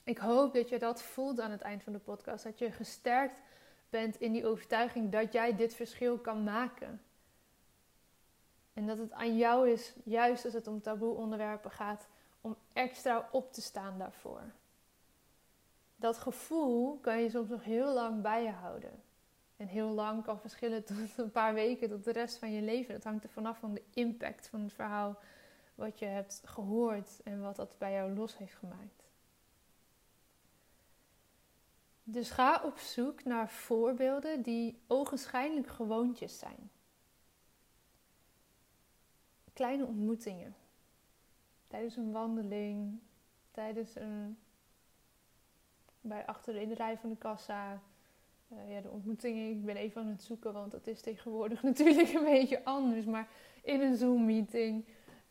Ik 0.04 0.18
hoop 0.18 0.54
dat 0.54 0.68
je 0.68 0.78
dat 0.78 1.02
voelt 1.02 1.40
aan 1.40 1.50
het 1.50 1.60
eind 1.60 1.82
van 1.82 1.92
de 1.92 1.98
podcast. 1.98 2.44
Dat 2.44 2.58
je 2.58 2.70
gesterkt 2.70 3.40
bent 3.90 4.20
in 4.20 4.32
die 4.32 4.46
overtuiging 4.46 5.12
dat 5.12 5.32
jij 5.32 5.56
dit 5.56 5.74
verschil 5.74 6.18
kan 6.18 6.44
maken. 6.44 7.02
En 8.72 8.86
dat 8.86 8.98
het 8.98 9.12
aan 9.12 9.36
jou 9.36 9.70
is, 9.70 9.94
juist 10.04 10.44
als 10.44 10.54
het 10.54 10.66
om 10.66 10.80
taboe 10.80 11.14
onderwerpen 11.14 11.70
gaat, 11.70 12.08
om 12.44 12.56
extra 12.72 13.28
op 13.32 13.52
te 13.52 13.60
staan 13.62 13.98
daarvoor. 13.98 14.42
Dat 15.96 16.18
gevoel 16.18 16.98
kan 16.98 17.20
je 17.20 17.30
soms 17.30 17.48
nog 17.48 17.64
heel 17.64 17.94
lang 17.94 18.22
bij 18.22 18.42
je 18.42 18.50
houden. 18.50 19.02
En 19.56 19.66
heel 19.66 19.88
lang 19.88 20.24
kan 20.24 20.40
verschillen 20.40 20.84
tot 20.84 20.96
een 21.16 21.30
paar 21.30 21.54
weken, 21.54 21.88
tot 21.88 22.04
de 22.04 22.12
rest 22.12 22.38
van 22.38 22.52
je 22.52 22.62
leven. 22.62 22.94
Dat 22.94 23.04
hangt 23.04 23.24
er 23.24 23.30
vanaf 23.30 23.58
van 23.58 23.74
de 23.74 23.82
impact 23.90 24.48
van 24.48 24.60
het 24.60 24.72
verhaal 24.72 25.18
wat 25.74 25.98
je 25.98 26.06
hebt 26.06 26.42
gehoord 26.44 27.20
en 27.22 27.40
wat 27.40 27.56
dat 27.56 27.78
bij 27.78 27.92
jou 27.92 28.14
los 28.14 28.38
heeft 28.38 28.54
gemaakt. 28.54 29.04
Dus 32.02 32.30
ga 32.30 32.62
op 32.64 32.78
zoek 32.78 33.24
naar 33.24 33.50
voorbeelden 33.50 34.42
die 34.42 34.82
ogenschijnlijk 34.86 35.68
gewoontjes 35.68 36.38
zijn. 36.38 36.70
Kleine 39.52 39.86
ontmoetingen. 39.86 40.54
Tijdens 41.74 41.96
een 41.96 42.12
wandeling, 42.12 42.98
tijdens 43.50 43.96
een. 43.96 44.38
bij 46.00 46.26
achter 46.26 46.56
in 46.56 46.68
de 46.68 46.74
rij 46.74 46.98
van 46.98 47.10
de 47.10 47.16
kassa. 47.16 47.82
Uh, 48.48 48.74
ja, 48.74 48.80
de 48.80 48.90
ontmoetingen, 48.90 49.50
ik 49.50 49.64
ben 49.64 49.76
even 49.76 50.02
aan 50.02 50.08
het 50.08 50.22
zoeken, 50.22 50.52
want 50.52 50.70
dat 50.72 50.86
is 50.86 51.00
tegenwoordig 51.00 51.62
natuurlijk 51.72 52.12
een 52.12 52.24
beetje 52.24 52.64
anders. 52.64 53.04
Maar 53.04 53.28
in 53.62 53.80
een 53.80 53.96
Zoom-meeting. 53.96 54.84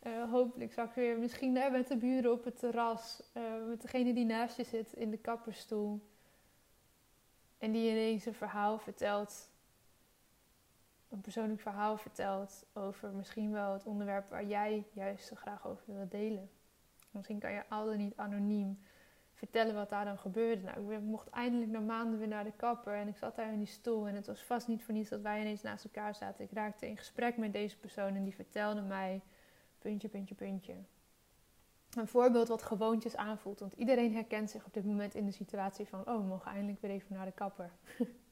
Uh, 0.06 0.30
hopelijk 0.30 0.72
zag 0.72 0.88
ik 0.88 0.94
weer 0.94 1.18
misschien 1.18 1.54
daar 1.54 1.70
met 1.70 1.88
de 1.88 1.96
buren 1.96 2.32
op 2.32 2.44
het 2.44 2.58
terras. 2.58 3.22
Uh, 3.36 3.42
met 3.68 3.82
degene 3.82 4.12
die 4.12 4.24
naast 4.24 4.56
je 4.56 4.64
zit 4.64 4.92
in 4.92 5.10
de 5.10 5.18
kapperstoel. 5.18 6.00
En 7.58 7.72
die 7.72 7.90
ineens 7.90 8.26
een 8.26 8.34
verhaal 8.34 8.78
vertelt, 8.78 9.50
een 11.14 11.20
persoonlijk 11.20 11.60
verhaal 11.60 11.96
vertelt 11.96 12.66
over 12.72 13.12
misschien 13.12 13.52
wel 13.52 13.72
het 13.72 13.84
onderwerp 13.84 14.30
waar 14.30 14.44
jij 14.44 14.84
juist 14.92 15.26
zo 15.26 15.34
graag 15.34 15.66
over 15.66 15.82
wil 15.86 16.08
delen. 16.08 16.50
Misschien 17.10 17.38
kan 17.38 17.52
je 17.52 17.68
al 17.68 17.86
dan 17.86 17.96
niet 17.96 18.16
anoniem 18.16 18.78
vertellen 19.32 19.74
wat 19.74 19.88
daar 19.88 20.04
dan 20.04 20.18
gebeurde. 20.18 20.62
Nou, 20.62 20.94
ik 20.94 21.00
mocht 21.00 21.28
eindelijk 21.28 21.70
na 21.70 21.80
maanden 21.80 22.18
weer 22.18 22.28
naar 22.28 22.44
de 22.44 22.52
kapper 22.56 22.94
en 22.94 23.08
ik 23.08 23.16
zat 23.16 23.36
daar 23.36 23.52
in 23.52 23.58
die 23.58 23.66
stoel 23.66 24.06
en 24.06 24.14
het 24.14 24.26
was 24.26 24.42
vast 24.42 24.68
niet 24.68 24.84
voor 24.84 24.94
niets 24.94 25.10
dat 25.10 25.20
wij 25.20 25.40
ineens 25.40 25.62
naast 25.62 25.84
elkaar 25.84 26.14
zaten. 26.14 26.44
Ik 26.44 26.52
raakte 26.52 26.88
in 26.88 26.96
gesprek 26.96 27.36
met 27.36 27.52
deze 27.52 27.78
persoon 27.78 28.14
en 28.14 28.24
die 28.24 28.34
vertelde 28.34 28.80
mij 28.80 29.22
puntje, 29.78 30.08
puntje, 30.08 30.34
puntje 30.34 30.74
een 31.96 32.08
voorbeeld 32.08 32.48
wat 32.48 32.62
gewoontjes 32.62 33.16
aanvoelt. 33.16 33.60
Want 33.60 33.72
iedereen 33.72 34.14
herkent 34.14 34.50
zich 34.50 34.64
op 34.64 34.74
dit 34.74 34.84
moment 34.84 35.14
in 35.14 35.26
de 35.26 35.32
situatie 35.32 35.86
van: 35.86 36.00
oh, 36.00 36.16
we 36.16 36.22
mogen 36.22 36.50
eindelijk 36.50 36.80
weer 36.80 36.90
even 36.90 37.14
naar 37.14 37.26
de 37.26 37.32
kapper. 37.32 37.70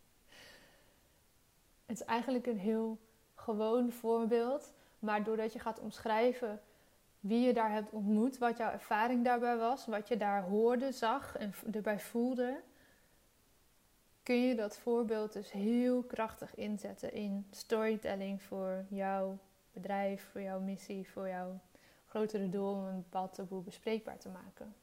het 1.92 2.00
is 2.00 2.06
eigenlijk 2.06 2.46
een 2.46 2.58
heel 2.58 2.98
gewoon 3.34 3.92
voorbeeld. 3.92 4.72
Maar 4.98 5.24
doordat 5.24 5.52
je 5.52 5.58
gaat 5.58 5.80
omschrijven 5.80 6.60
wie 7.20 7.46
je 7.46 7.52
daar 7.52 7.72
hebt 7.72 7.92
ontmoet, 7.92 8.38
wat 8.38 8.56
jouw 8.56 8.70
ervaring 8.70 9.24
daarbij 9.24 9.56
was, 9.56 9.86
wat 9.86 10.08
je 10.08 10.16
daar 10.16 10.42
hoorde, 10.42 10.92
zag 10.92 11.36
en 11.36 11.54
erbij 11.72 12.00
voelde, 12.00 12.60
kun 14.22 14.42
je 14.42 14.54
dat 14.54 14.78
voorbeeld 14.78 15.32
dus 15.32 15.52
heel 15.52 16.02
krachtig 16.02 16.54
inzetten 16.54 17.12
in 17.12 17.46
storytelling 17.50 18.42
voor 18.42 18.84
jouw 18.88 19.38
bedrijf, 19.72 20.28
voor 20.30 20.40
jouw 20.40 20.60
missie, 20.60 21.10
voor 21.10 21.28
jouw 21.28 21.60
grotere 22.06 22.48
doel 22.48 22.72
om 22.72 22.84
een 22.84 23.02
bepaald 23.02 23.34
taboe 23.34 23.62
bespreekbaar 23.62 24.18
te 24.18 24.28
maken. 24.28 24.74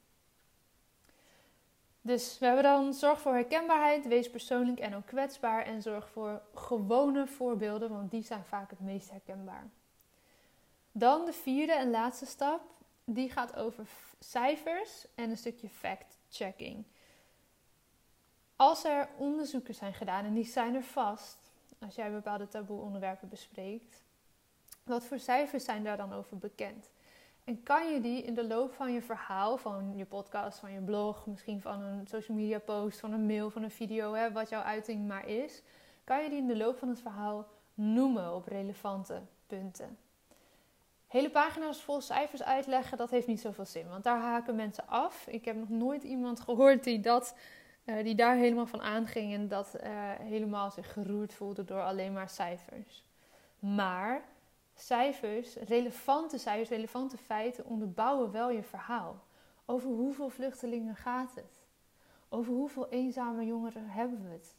Dus 2.10 2.40
we 2.40 2.46
hebben 2.46 2.64
dan 2.64 2.94
zorg 2.94 3.22
voor 3.22 3.34
herkenbaarheid, 3.34 4.08
wees 4.08 4.30
persoonlijk 4.30 4.80
en 4.80 4.96
ook 4.96 5.06
kwetsbaar 5.06 5.66
en 5.66 5.82
zorg 5.82 6.10
voor 6.10 6.42
gewone 6.54 7.28
voorbeelden, 7.28 7.90
want 7.90 8.12
die 8.12 8.24
zijn 8.24 8.46
vaak 8.46 8.70
het 8.70 8.80
meest 8.80 9.10
herkenbaar. 9.10 9.68
Dan 10.92 11.26
de 11.26 11.34
vierde 11.34 11.74
en 11.74 11.90
laatste 11.90 12.26
stap, 12.26 12.62
die 13.04 13.30
gaat 13.30 13.56
over 13.56 13.88
cijfers 14.20 15.06
en 15.16 15.30
een 15.30 15.38
stukje 15.38 15.70
fact-checking. 15.70 16.84
Als 18.56 18.84
er 18.84 19.10
onderzoeken 19.18 19.76
zijn 19.76 19.94
gedaan, 19.94 20.26
en 20.26 20.34
die 20.34 20.46
zijn 20.46 20.76
er 20.76 20.84
vast, 20.84 21.38
als 21.80 21.96
jij 21.96 22.12
bepaalde 22.12 22.48
taboe 22.48 22.82
onderwerpen 22.82 23.30
bespreekt, 23.30 24.04
wat 24.84 25.06
voor 25.06 25.20
cijfers 25.20 25.66
zijn 25.66 25.84
daar 25.84 25.98
dan 25.98 26.14
over 26.14 26.38
bekend? 26.38 26.90
En 27.50 27.64
kan 27.64 27.94
je 27.94 28.02
die 28.02 28.24
in 28.24 28.34
de 28.34 28.48
loop 28.48 28.74
van 28.74 28.94
je 28.94 29.02
verhaal, 29.02 29.58
van 29.58 29.94
je 29.96 30.06
podcast, 30.06 30.60
van 30.60 30.72
je 30.72 30.80
blog, 30.80 31.26
misschien 31.26 31.62
van 31.62 31.82
een 31.82 32.08
social 32.08 32.38
media 32.38 32.60
post, 32.60 33.00
van 33.00 33.14
een 33.14 33.26
mail, 33.26 33.50
van 33.50 33.64
een 33.64 33.72
video, 33.72 34.14
hè, 34.14 34.32
wat 34.32 34.50
jouw 34.50 34.62
uiting 34.62 35.08
maar 35.08 35.28
is, 35.28 35.62
kan 36.04 36.24
je 36.24 36.30
die 36.30 36.38
in 36.38 36.48
de 36.48 36.58
loop 36.58 36.78
van 36.78 36.90
het 36.90 37.00
verhaal 37.00 37.48
noemen 37.74 38.34
op 38.34 38.48
relevante 38.48 39.22
punten. 39.48 39.98
Hele 41.08 41.30
pagina's 41.30 41.82
vol 41.82 42.02
cijfers 42.02 42.44
uitleggen, 42.44 42.98
dat 42.98 43.10
heeft 43.10 43.28
niet 43.28 43.42
zoveel 43.42 43.66
zin, 43.66 43.90
want 43.90 44.04
daar 44.04 44.22
haken 44.22 44.56
mensen 44.56 44.88
af. 44.88 45.28
Ik 45.28 45.46
heb 45.46 45.56
nog 45.56 45.70
nooit 45.70 46.04
iemand 46.04 46.40
gehoord 46.40 46.84
die, 46.84 47.00
dat, 47.00 47.36
uh, 47.86 48.04
die 48.04 48.16
daar 48.16 48.36
helemaal 48.36 48.68
van 48.68 48.82
aanging 48.82 49.34
en 49.34 49.48
dat 49.48 49.76
uh, 49.76 49.90
helemaal 50.20 50.72
zich 50.72 50.94
geroerd 50.94 51.34
voelde 51.34 51.64
door 51.64 51.82
alleen 51.82 52.14
maar 52.14 52.30
cijfers. 52.30 53.04
Maar 53.60 54.22
cijfers, 54.80 55.56
relevante 55.56 56.38
cijfers, 56.38 56.70
relevante 56.70 57.18
feiten 57.18 57.66
onderbouwen 57.66 58.32
wel 58.32 58.50
je 58.50 58.64
verhaal. 58.64 59.24
Over 59.66 59.90
hoeveel 59.90 60.30
vluchtelingen 60.30 60.96
gaat 60.96 61.36
het? 61.36 61.68
Over 62.30 62.54
hoeveel 62.54 62.90
eenzame 62.90 63.46
jongeren 63.46 63.90
hebben 63.90 64.24
we 64.24 64.30
het? 64.30 64.56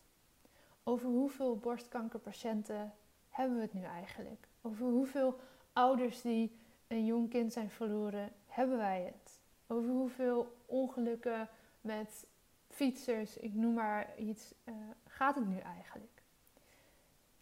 Over 0.83 1.09
hoeveel 1.09 1.57
borstkankerpatiënten 1.57 2.95
hebben 3.29 3.57
we 3.57 3.63
het 3.63 3.73
nu 3.73 3.83
eigenlijk? 3.83 4.49
Over 4.61 4.87
hoeveel 4.87 5.41
ouders 5.73 6.21
die 6.21 6.59
een 6.87 7.05
jong 7.05 7.31
kind 7.31 7.53
zijn 7.53 7.71
verloren, 7.71 8.33
hebben 8.47 8.77
wij 8.77 9.03
het? 9.03 9.41
Over 9.67 9.91
hoeveel 9.91 10.57
ongelukken 10.67 11.49
met 11.81 12.27
fietsers, 12.69 13.37
ik 13.37 13.55
noem 13.55 13.75
maar 13.75 14.19
iets, 14.19 14.55
uh, 14.65 14.75
gaat 15.07 15.35
het 15.35 15.47
nu 15.47 15.59
eigenlijk? 15.59 16.20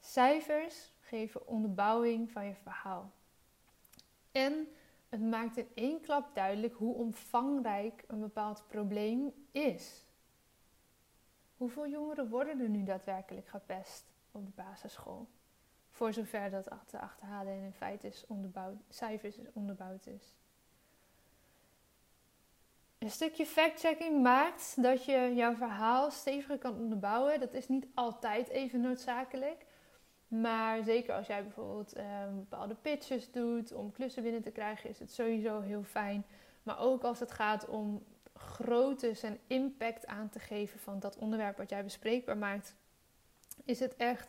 Cijfers 0.08 0.90
geven 1.00 1.46
onderbouwing 1.46 2.30
van 2.30 2.46
je 2.46 2.54
verhaal. 2.54 3.10
En 4.32 4.68
het 5.08 5.20
maakt 5.20 5.56
in 5.56 5.68
één 5.74 6.00
klap 6.00 6.34
duidelijk 6.34 6.74
hoe 6.74 6.94
omvangrijk 6.94 8.04
een 8.06 8.20
bepaald 8.20 8.64
probleem 8.66 9.32
is. 9.52 10.04
Hoeveel 11.56 11.88
jongeren 11.88 12.28
worden 12.28 12.60
er 12.60 12.68
nu 12.68 12.84
daadwerkelijk 12.84 13.48
gepest 13.48 14.04
op 14.30 14.46
de 14.46 14.62
basisschool? 14.62 15.26
Voor 15.90 16.12
zover 16.12 16.50
dat 16.50 16.64
te 16.86 17.00
achterhalen 17.00 17.52
en 17.52 17.62
in 17.62 17.72
feite 17.72 18.06
is 18.06 18.24
onderbouwd, 18.26 18.76
cijfers 18.88 19.36
is 19.36 19.52
onderbouwd 19.52 20.06
is. 20.06 20.36
Een 22.98 23.10
stukje 23.10 23.46
fact-checking 23.46 24.22
maakt 24.22 24.82
dat 24.82 25.04
je 25.04 25.32
jouw 25.34 25.54
verhaal 25.54 26.10
steviger 26.10 26.58
kan 26.58 26.78
onderbouwen. 26.78 27.40
Dat 27.40 27.54
is 27.54 27.68
niet 27.68 27.86
altijd 27.94 28.48
even 28.48 28.80
noodzakelijk. 28.80 29.66
Maar 30.28 30.82
zeker 30.82 31.14
als 31.14 31.26
jij 31.26 31.42
bijvoorbeeld 31.42 31.96
um, 31.96 32.36
bepaalde 32.36 32.74
pitches 32.74 33.30
doet 33.30 33.72
om 33.72 33.92
klussen 33.92 34.22
binnen 34.22 34.42
te 34.42 34.50
krijgen, 34.50 34.90
is 34.90 34.98
het 34.98 35.12
sowieso 35.12 35.60
heel 35.60 35.82
fijn. 35.82 36.24
Maar 36.62 36.78
ook 36.78 37.02
als 37.02 37.20
het 37.20 37.32
gaat 37.32 37.68
om 37.68 38.04
grootte 38.34 39.18
en 39.22 39.38
impact 39.46 40.06
aan 40.06 40.28
te 40.28 40.38
geven 40.38 40.80
van 40.80 40.98
dat 41.00 41.16
onderwerp 41.16 41.56
wat 41.56 41.70
jij 41.70 41.84
bespreekbaar 41.84 42.36
maakt, 42.36 42.74
is 43.64 43.80
het 43.80 43.96
echt 43.96 44.28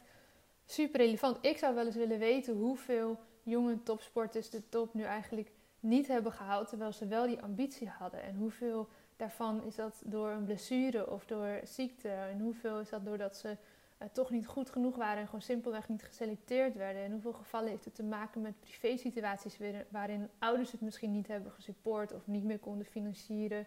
super 0.65 0.99
relevant. 0.99 1.38
Ik 1.41 1.57
zou 1.57 1.75
wel 1.75 1.85
eens 1.85 1.95
willen 1.95 2.19
weten 2.19 2.55
hoeveel 2.55 3.19
jonge 3.43 3.83
topsporters 3.83 4.49
de 4.49 4.69
top 4.69 4.93
nu 4.93 5.03
eigenlijk 5.03 5.51
niet 5.79 6.07
hebben 6.07 6.31
gehaald, 6.31 6.67
terwijl 6.67 6.91
ze 6.91 7.07
wel 7.07 7.27
die 7.27 7.41
ambitie 7.41 7.89
hadden. 7.89 8.23
En 8.23 8.35
hoeveel 8.35 8.88
daarvan 9.15 9.63
is 9.63 9.75
dat 9.75 10.01
door 10.05 10.29
een 10.29 10.43
blessure 10.43 11.09
of 11.09 11.25
door 11.25 11.59
ziekte? 11.63 12.09
En 12.09 12.39
hoeveel 12.39 12.79
is 12.79 12.89
dat 12.89 13.05
doordat 13.05 13.38
ze 13.38 13.57
uh, 13.99 14.07
toch 14.12 14.29
niet 14.29 14.47
goed 14.47 14.69
genoeg 14.69 14.95
waren 14.95 15.17
en 15.17 15.25
gewoon 15.25 15.41
simpelweg 15.41 15.89
niet 15.89 16.03
geselecteerd 16.03 16.75
werden. 16.75 17.03
In 17.03 17.12
hoeveel 17.12 17.33
gevallen 17.33 17.69
heeft 17.69 17.85
het 17.85 17.95
te 17.95 18.03
maken 18.03 18.41
met 18.41 18.59
privé-situaties 18.59 19.57
waarin 19.89 20.29
ouders 20.39 20.71
het 20.71 20.81
misschien 20.81 21.12
niet 21.12 21.27
hebben 21.27 21.51
gesupport 21.51 22.13
of 22.13 22.27
niet 22.27 22.43
meer 22.43 22.59
konden 22.59 22.85
financieren. 22.85 23.65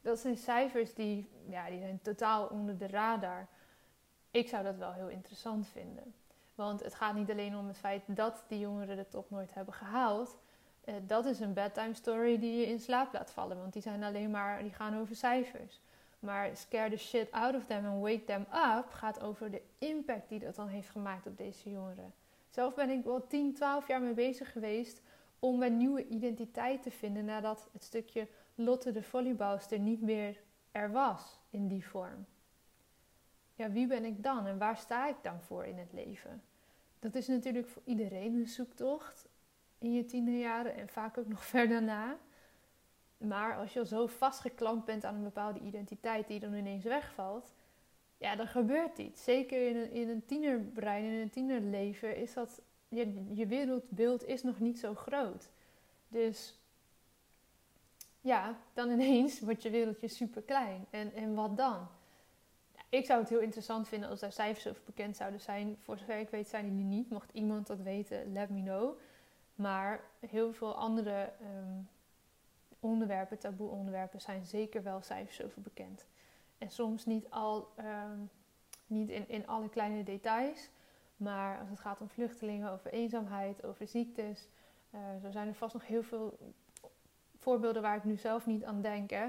Dat 0.00 0.18
zijn 0.18 0.36
cijfers 0.36 0.94
die, 0.94 1.28
ja, 1.48 1.68
die 1.68 1.78
zijn 1.78 2.00
totaal 2.02 2.46
onder 2.46 2.78
de 2.78 2.86
radar. 2.86 3.48
Ik 4.30 4.48
zou 4.48 4.64
dat 4.64 4.76
wel 4.76 4.92
heel 4.92 5.08
interessant 5.08 5.66
vinden. 5.68 6.14
Want 6.54 6.82
het 6.84 6.94
gaat 6.94 7.14
niet 7.14 7.30
alleen 7.30 7.56
om 7.56 7.66
het 7.66 7.78
feit 7.78 8.02
dat 8.06 8.44
die 8.48 8.58
jongeren 8.58 8.96
de 8.96 9.08
top 9.08 9.30
nooit 9.30 9.54
hebben 9.54 9.74
gehaald. 9.74 10.38
Uh, 10.84 10.94
dat 11.06 11.24
is 11.24 11.40
een 11.40 11.52
bedtime 11.52 11.94
story 11.94 12.38
die 12.38 12.56
je 12.56 12.66
in 12.66 12.80
slaap 12.80 13.12
laat 13.12 13.30
vallen. 13.30 13.58
Want 13.58 13.72
die 13.72 13.82
zijn 13.82 14.02
alleen 14.02 14.30
maar, 14.30 14.62
die 14.62 14.72
gaan 14.72 14.98
over 14.98 15.16
cijfers. 15.16 15.80
Maar 16.24 16.56
scare 16.56 16.90
the 16.90 16.96
shit 16.96 17.32
out 17.32 17.54
of 17.54 17.64
them 17.66 17.86
and 17.86 18.02
wake 18.02 18.24
them 18.24 18.46
up 18.76 18.90
gaat 18.90 19.22
over 19.22 19.50
de 19.50 19.62
impact 19.78 20.28
die 20.28 20.38
dat 20.38 20.54
dan 20.54 20.68
heeft 20.68 20.88
gemaakt 20.88 21.26
op 21.26 21.36
deze 21.36 21.70
jongeren. 21.70 22.14
Zelf 22.48 22.74
ben 22.74 22.90
ik 22.90 23.04
wel 23.04 23.26
10, 23.26 23.54
12 23.54 23.88
jaar 23.88 24.00
mee 24.00 24.14
bezig 24.14 24.52
geweest 24.52 25.02
om 25.38 25.62
een 25.62 25.76
nieuwe 25.76 26.06
identiteit 26.06 26.82
te 26.82 26.90
vinden 26.90 27.24
nadat 27.24 27.68
het 27.72 27.82
stukje 27.82 28.28
Lotte 28.54 28.92
de 28.92 29.02
volleybalster 29.02 29.78
niet 29.78 30.00
meer 30.00 30.40
er 30.72 30.92
was 30.92 31.40
in 31.50 31.68
die 31.68 31.86
vorm. 31.86 32.26
Ja, 33.54 33.70
wie 33.70 33.86
ben 33.86 34.04
ik 34.04 34.22
dan 34.22 34.46
en 34.46 34.58
waar 34.58 34.76
sta 34.76 35.08
ik 35.08 35.16
dan 35.22 35.40
voor 35.40 35.64
in 35.64 35.78
het 35.78 35.92
leven? 35.92 36.42
Dat 36.98 37.14
is 37.14 37.26
natuurlijk 37.26 37.68
voor 37.68 37.82
iedereen 37.84 38.34
een 38.34 38.46
zoektocht 38.46 39.28
in 39.78 39.92
je 39.92 40.04
tienerjaren 40.04 40.74
en 40.74 40.88
vaak 40.88 41.18
ook 41.18 41.28
nog 41.28 41.44
verder 41.54 41.82
na. 41.82 42.18
Maar 43.26 43.56
als 43.56 43.72
je 43.72 43.78
al 43.78 43.86
zo 43.86 44.06
vastgeklampt 44.06 44.84
bent 44.84 45.04
aan 45.04 45.14
een 45.14 45.22
bepaalde 45.22 45.60
identiteit 45.60 46.26
die 46.26 46.40
dan 46.40 46.54
ineens 46.54 46.84
wegvalt, 46.84 47.52
ja, 48.16 48.36
dan 48.36 48.46
gebeurt 48.46 48.98
iets. 48.98 49.24
Zeker 49.24 49.68
in 49.68 49.76
een, 49.76 49.90
in 49.90 50.08
een 50.08 50.24
tienerbrein, 50.24 51.04
in 51.04 51.20
een 51.20 51.30
tienerleven, 51.30 52.16
is 52.16 52.34
dat 52.34 52.60
je, 52.88 53.34
je 53.34 53.46
wereldbeeld 53.46 54.26
is 54.26 54.42
nog 54.42 54.60
niet 54.60 54.78
zo 54.78 54.94
groot. 54.94 55.50
Dus 56.08 56.58
ja, 58.20 58.58
dan 58.72 58.90
ineens 58.90 59.40
wordt 59.40 59.62
je 59.62 59.70
wereldje 59.70 60.08
super 60.08 60.42
klein. 60.42 60.86
En, 60.90 61.14
en 61.14 61.34
wat 61.34 61.56
dan? 61.56 61.88
Ik 62.88 63.06
zou 63.06 63.20
het 63.20 63.28
heel 63.28 63.40
interessant 63.40 63.88
vinden 63.88 64.08
als 64.08 64.20
daar 64.20 64.32
cijfers 64.32 64.66
over 64.66 64.82
bekend 64.84 65.16
zouden 65.16 65.40
zijn. 65.40 65.76
Voor 65.82 65.98
zover 65.98 66.18
ik 66.18 66.30
weet 66.30 66.48
zijn 66.48 66.76
die 66.76 66.84
niet. 66.84 67.10
Mocht 67.10 67.30
iemand 67.32 67.66
dat 67.66 67.80
weten, 67.80 68.32
let 68.32 68.50
me 68.50 68.62
know. 68.62 68.98
Maar 69.54 70.00
heel 70.20 70.52
veel 70.52 70.74
andere 70.74 71.32
um, 71.40 71.88
onderwerpen, 72.84 73.38
taboe 73.38 73.70
onderwerpen, 73.70 74.20
zijn 74.20 74.46
zeker 74.46 74.82
wel 74.82 75.02
cijfers 75.02 75.42
over 75.42 75.62
bekend. 75.62 76.06
En 76.58 76.70
soms 76.70 77.06
niet, 77.06 77.30
al, 77.30 77.68
ehm, 77.76 78.18
niet 78.86 79.08
in, 79.08 79.28
in 79.28 79.46
alle 79.46 79.68
kleine 79.68 80.02
details. 80.02 80.70
Maar 81.16 81.58
als 81.58 81.68
het 81.68 81.80
gaat 81.80 82.00
om 82.00 82.08
vluchtelingen, 82.08 82.70
over 82.70 82.92
eenzaamheid, 82.92 83.64
over 83.64 83.86
ziektes. 83.86 84.48
Uh, 84.94 85.00
zo 85.22 85.30
zijn 85.30 85.48
er 85.48 85.54
vast 85.54 85.74
nog 85.74 85.86
heel 85.86 86.02
veel 86.02 86.38
voorbeelden 87.38 87.82
waar 87.82 87.96
ik 87.96 88.04
nu 88.04 88.16
zelf 88.16 88.46
niet 88.46 88.64
aan 88.64 88.82
denk. 88.82 89.10
Hè. 89.10 89.28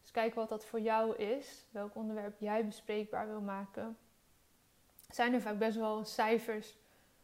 Dus 0.00 0.10
kijk 0.10 0.34
wat 0.34 0.48
dat 0.48 0.64
voor 0.66 0.80
jou 0.80 1.16
is. 1.16 1.64
Welk 1.70 1.94
onderwerp 1.94 2.40
jij 2.40 2.66
bespreekbaar 2.66 3.28
wil 3.28 3.40
maken. 3.40 3.96
Zijn 5.08 5.34
er 5.34 5.40
vaak 5.40 5.58
best 5.58 5.76
wel 5.76 6.04
cijfers 6.04 6.76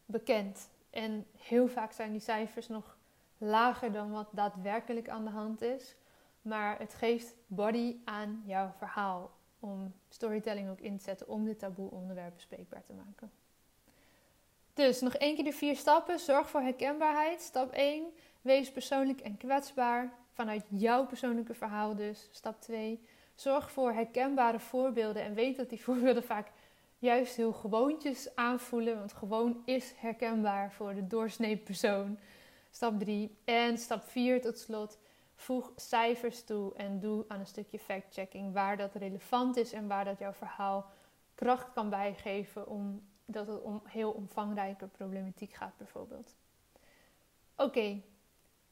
bekend. 0.05 0.69
En 0.89 1.25
heel 1.37 1.67
vaak 1.67 1.91
zijn 1.91 2.11
die 2.11 2.21
cijfers 2.21 2.67
nog 2.67 2.97
lager 3.39 3.91
dan 3.91 4.11
wat 4.11 4.27
daadwerkelijk 4.31 5.09
aan 5.09 5.23
de 5.23 5.31
hand 5.31 5.61
is. 5.61 5.95
Maar 6.41 6.79
het 6.79 6.93
geeft 6.93 7.35
body 7.47 7.95
aan 8.03 8.41
jouw 8.45 8.73
verhaal. 8.77 9.31
Om 9.59 9.93
storytelling 10.09 10.69
ook 10.69 10.79
in 10.79 10.97
te 10.97 11.03
zetten 11.03 11.27
om 11.27 11.45
de 11.45 11.55
taboe 11.55 11.91
onderwerpen 11.91 12.33
bespreekbaar 12.33 12.83
te 12.83 12.93
maken. 12.93 13.31
Dus 14.73 15.01
nog 15.01 15.15
één 15.15 15.35
keer 15.35 15.43
de 15.43 15.53
vier 15.53 15.75
stappen. 15.75 16.19
Zorg 16.19 16.49
voor 16.49 16.61
herkenbaarheid. 16.61 17.41
Stap 17.41 17.71
1. 17.71 18.05
Wees 18.41 18.71
persoonlijk 18.71 19.19
en 19.19 19.37
kwetsbaar. 19.37 20.13
Vanuit 20.31 20.65
jouw 20.69 21.05
persoonlijke 21.05 21.53
verhaal 21.53 21.95
dus. 21.95 22.27
Stap 22.31 22.61
2. 22.61 23.03
Zorg 23.35 23.71
voor 23.71 23.91
herkenbare 23.91 24.59
voorbeelden. 24.59 25.23
En 25.23 25.33
weet 25.33 25.57
dat 25.57 25.69
die 25.69 25.83
voorbeelden 25.83 26.23
vaak 26.23 26.51
juist 26.97 27.35
heel 27.35 27.53
gewoontjes 27.53 28.35
aanvoelen. 28.35 28.97
Want 28.97 29.13
gewoon 29.13 29.61
is 29.65 29.93
herkenbaar 29.95 30.71
voor 30.71 30.93
de 30.93 31.07
doorsnee 31.07 31.57
persoon. 31.57 32.19
Stap 32.69 32.99
3. 32.99 33.37
En 33.43 33.77
stap 33.77 34.03
4 34.03 34.41
tot 34.41 34.59
slot. 34.59 34.97
Voeg 35.35 35.71
cijfers 35.75 36.43
toe 36.43 36.75
en 36.75 36.99
doe 36.99 37.25
aan 37.27 37.39
een 37.39 37.47
stukje 37.47 37.79
fact-checking 37.79 38.53
waar 38.53 38.77
dat 38.77 38.95
relevant 38.95 39.57
is 39.57 39.73
en 39.73 39.87
waar 39.87 40.05
dat 40.05 40.19
jouw 40.19 40.33
verhaal 40.33 40.91
kracht 41.35 41.73
kan 41.73 41.89
bijgeven 41.89 42.67
om 42.67 43.07
dat 43.25 43.47
het 43.47 43.61
om 43.61 43.81
heel 43.85 44.11
omvangrijke 44.11 44.87
problematiek 44.87 45.53
gaat 45.53 45.77
bijvoorbeeld. 45.77 46.35
Oké, 47.55 48.01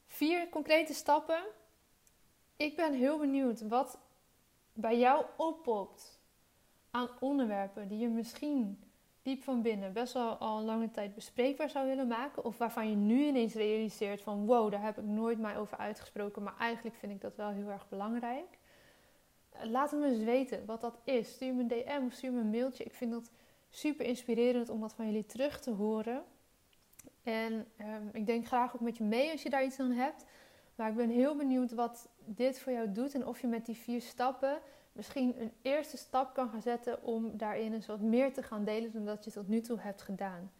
vier 0.06 0.48
concrete 0.48 0.94
stappen. 0.94 1.42
Ik 2.56 2.76
ben 2.76 2.92
heel 2.92 3.18
benieuwd 3.18 3.60
wat 3.68 3.98
bij 4.72 4.98
jou 4.98 5.24
oppopt 5.36 6.20
aan 6.90 7.08
onderwerpen 7.20 7.88
die 7.88 7.98
je 7.98 8.08
misschien 8.08 8.82
diep 9.28 9.42
van 9.42 9.62
binnen 9.62 9.92
best 9.92 10.12
wel 10.12 10.36
al 10.36 10.58
een 10.58 10.64
lange 10.64 10.90
tijd 10.90 11.14
bespreekbaar 11.14 11.70
zou 11.70 11.86
willen 11.86 12.06
maken. 12.06 12.44
Of 12.44 12.58
waarvan 12.58 12.90
je 12.90 12.96
nu 12.96 13.26
ineens 13.26 13.54
realiseert 13.54 14.20
van 14.20 14.46
wow, 14.46 14.70
daar 14.70 14.82
heb 14.82 14.98
ik 14.98 15.04
nooit 15.04 15.38
mij 15.38 15.58
over 15.58 15.78
uitgesproken. 15.78 16.42
Maar 16.42 16.56
eigenlijk 16.58 16.96
vind 16.96 17.12
ik 17.12 17.20
dat 17.20 17.36
wel 17.36 17.48
heel 17.48 17.68
erg 17.68 17.88
belangrijk. 17.88 18.58
Laat 19.62 19.92
me 19.92 20.06
eens 20.06 20.24
weten 20.24 20.66
wat 20.66 20.80
dat 20.80 20.98
is. 21.04 21.32
Stuur 21.32 21.54
me 21.54 21.60
een 21.60 21.68
DM 21.68 22.04
of 22.06 22.12
stuur 22.12 22.32
me 22.32 22.40
een 22.40 22.50
mailtje. 22.50 22.84
Ik 22.84 22.94
vind 22.94 23.10
dat 23.10 23.30
super 23.70 24.06
inspirerend 24.06 24.68
om 24.68 24.80
dat 24.80 24.94
van 24.94 25.06
jullie 25.06 25.26
terug 25.26 25.60
te 25.60 25.70
horen. 25.70 26.24
En 27.22 27.66
ehm, 27.76 28.08
ik 28.12 28.26
denk 28.26 28.46
graag 28.46 28.74
ook 28.74 28.80
met 28.80 28.96
je 28.96 29.04
mee 29.04 29.30
als 29.30 29.42
je 29.42 29.50
daar 29.50 29.64
iets 29.64 29.80
aan 29.80 29.92
hebt. 29.92 30.24
Maar 30.74 30.88
ik 30.88 30.96
ben 30.96 31.10
heel 31.10 31.36
benieuwd 31.36 31.72
wat 31.72 32.08
dit 32.24 32.60
voor 32.60 32.72
jou 32.72 32.92
doet 32.92 33.14
en 33.14 33.26
of 33.26 33.40
je 33.40 33.46
met 33.46 33.66
die 33.66 33.76
vier 33.76 34.00
stappen 34.00 34.58
misschien 34.98 35.40
een 35.40 35.52
eerste 35.62 35.96
stap 35.96 36.34
kan 36.34 36.48
gaan 36.48 36.62
zetten 36.62 37.02
om 37.02 37.36
daarin 37.36 37.72
eens 37.72 37.86
wat 37.86 38.00
meer 38.00 38.32
te 38.32 38.42
gaan 38.42 38.64
delen 38.64 38.92
dan 38.92 39.04
dat 39.04 39.24
je 39.24 39.30
tot 39.30 39.48
nu 39.48 39.60
toe 39.60 39.78
hebt 39.80 40.02
gedaan. 40.02 40.52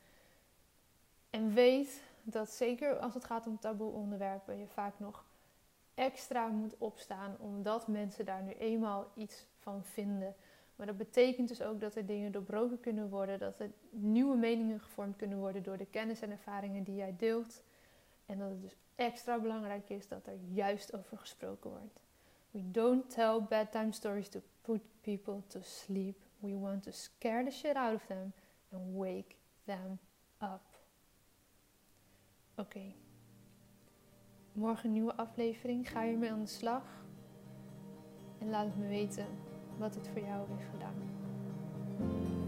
En 1.31 1.55
weet 1.55 2.03
dat 2.23 2.51
zeker 2.51 2.99
als 2.99 3.15
het 3.15 3.25
gaat 3.25 3.47
om 3.47 3.59
taboe 3.59 3.93
onderwerpen 3.93 4.59
je 4.59 4.67
vaak 4.67 4.99
nog 4.99 5.25
extra 5.95 6.47
moet 6.47 6.75
opstaan 6.79 7.37
omdat 7.39 7.89
mensen 7.89 8.25
daar 8.25 8.43
nu 8.43 8.53
eenmaal 8.53 9.11
iets 9.15 9.47
van 9.59 9.85
vinden. 9.85 10.35
Maar 10.77 10.87
dat 10.87 10.97
betekent 10.97 11.49
dus 11.49 11.63
ook 11.63 11.81
dat 11.81 11.95
er 11.95 12.07
dingen 12.07 12.33
doorbroken 12.33 12.81
kunnen 12.81 13.09
worden, 13.09 13.39
dat 13.39 13.59
er 13.59 13.71
nieuwe 13.91 14.37
meningen 14.37 14.81
gevormd 14.81 15.17
kunnen 15.17 15.39
worden 15.39 15.63
door 15.63 15.77
de 15.77 15.87
kennis 15.87 16.21
en 16.21 16.31
ervaringen 16.31 16.83
die 16.83 16.95
jij 16.95 17.15
deelt. 17.19 17.63
En 18.27 18.39
dat 18.39 18.49
het 18.49 18.63
dus 18.63 18.77
extra 18.95 19.39
belangrijk 19.39 19.89
is 19.89 20.09
dat 20.09 20.27
er 20.27 20.37
juist 20.53 20.97
over 20.97 21.19
gesproken 21.19 21.71
wordt. 21.71 22.01
We 22.51 22.63
don't 22.73 23.11
tell 23.11 23.41
bedtime 23.41 23.93
stories 23.93 24.29
to 24.29 24.43
put 24.63 24.81
people 25.03 25.43
to 25.49 25.63
sleep. 25.63 26.17
We 26.41 26.55
want 26.55 26.83
to 26.85 26.93
scare 26.93 27.45
the 27.45 27.51
shit 27.51 27.77
out 27.77 27.95
of 27.95 28.07
them 28.07 28.33
and 28.73 28.97
wake 28.97 29.37
them 29.67 29.99
up. 30.43 30.63
Oké. 32.57 32.95
Morgen 34.53 34.87
een 34.87 34.93
nieuwe 34.93 35.15
aflevering. 35.15 35.89
Ga 35.89 36.03
je 36.03 36.17
mee 36.17 36.31
aan 36.31 36.43
de 36.43 36.47
slag. 36.47 36.83
En 38.39 38.51
laat 38.51 38.67
het 38.67 38.77
me 38.77 38.89
weten 38.89 39.27
wat 39.79 39.95
het 39.95 40.09
voor 40.09 40.23
jou 40.23 40.49
heeft 40.49 40.71
gedaan. 40.71 42.48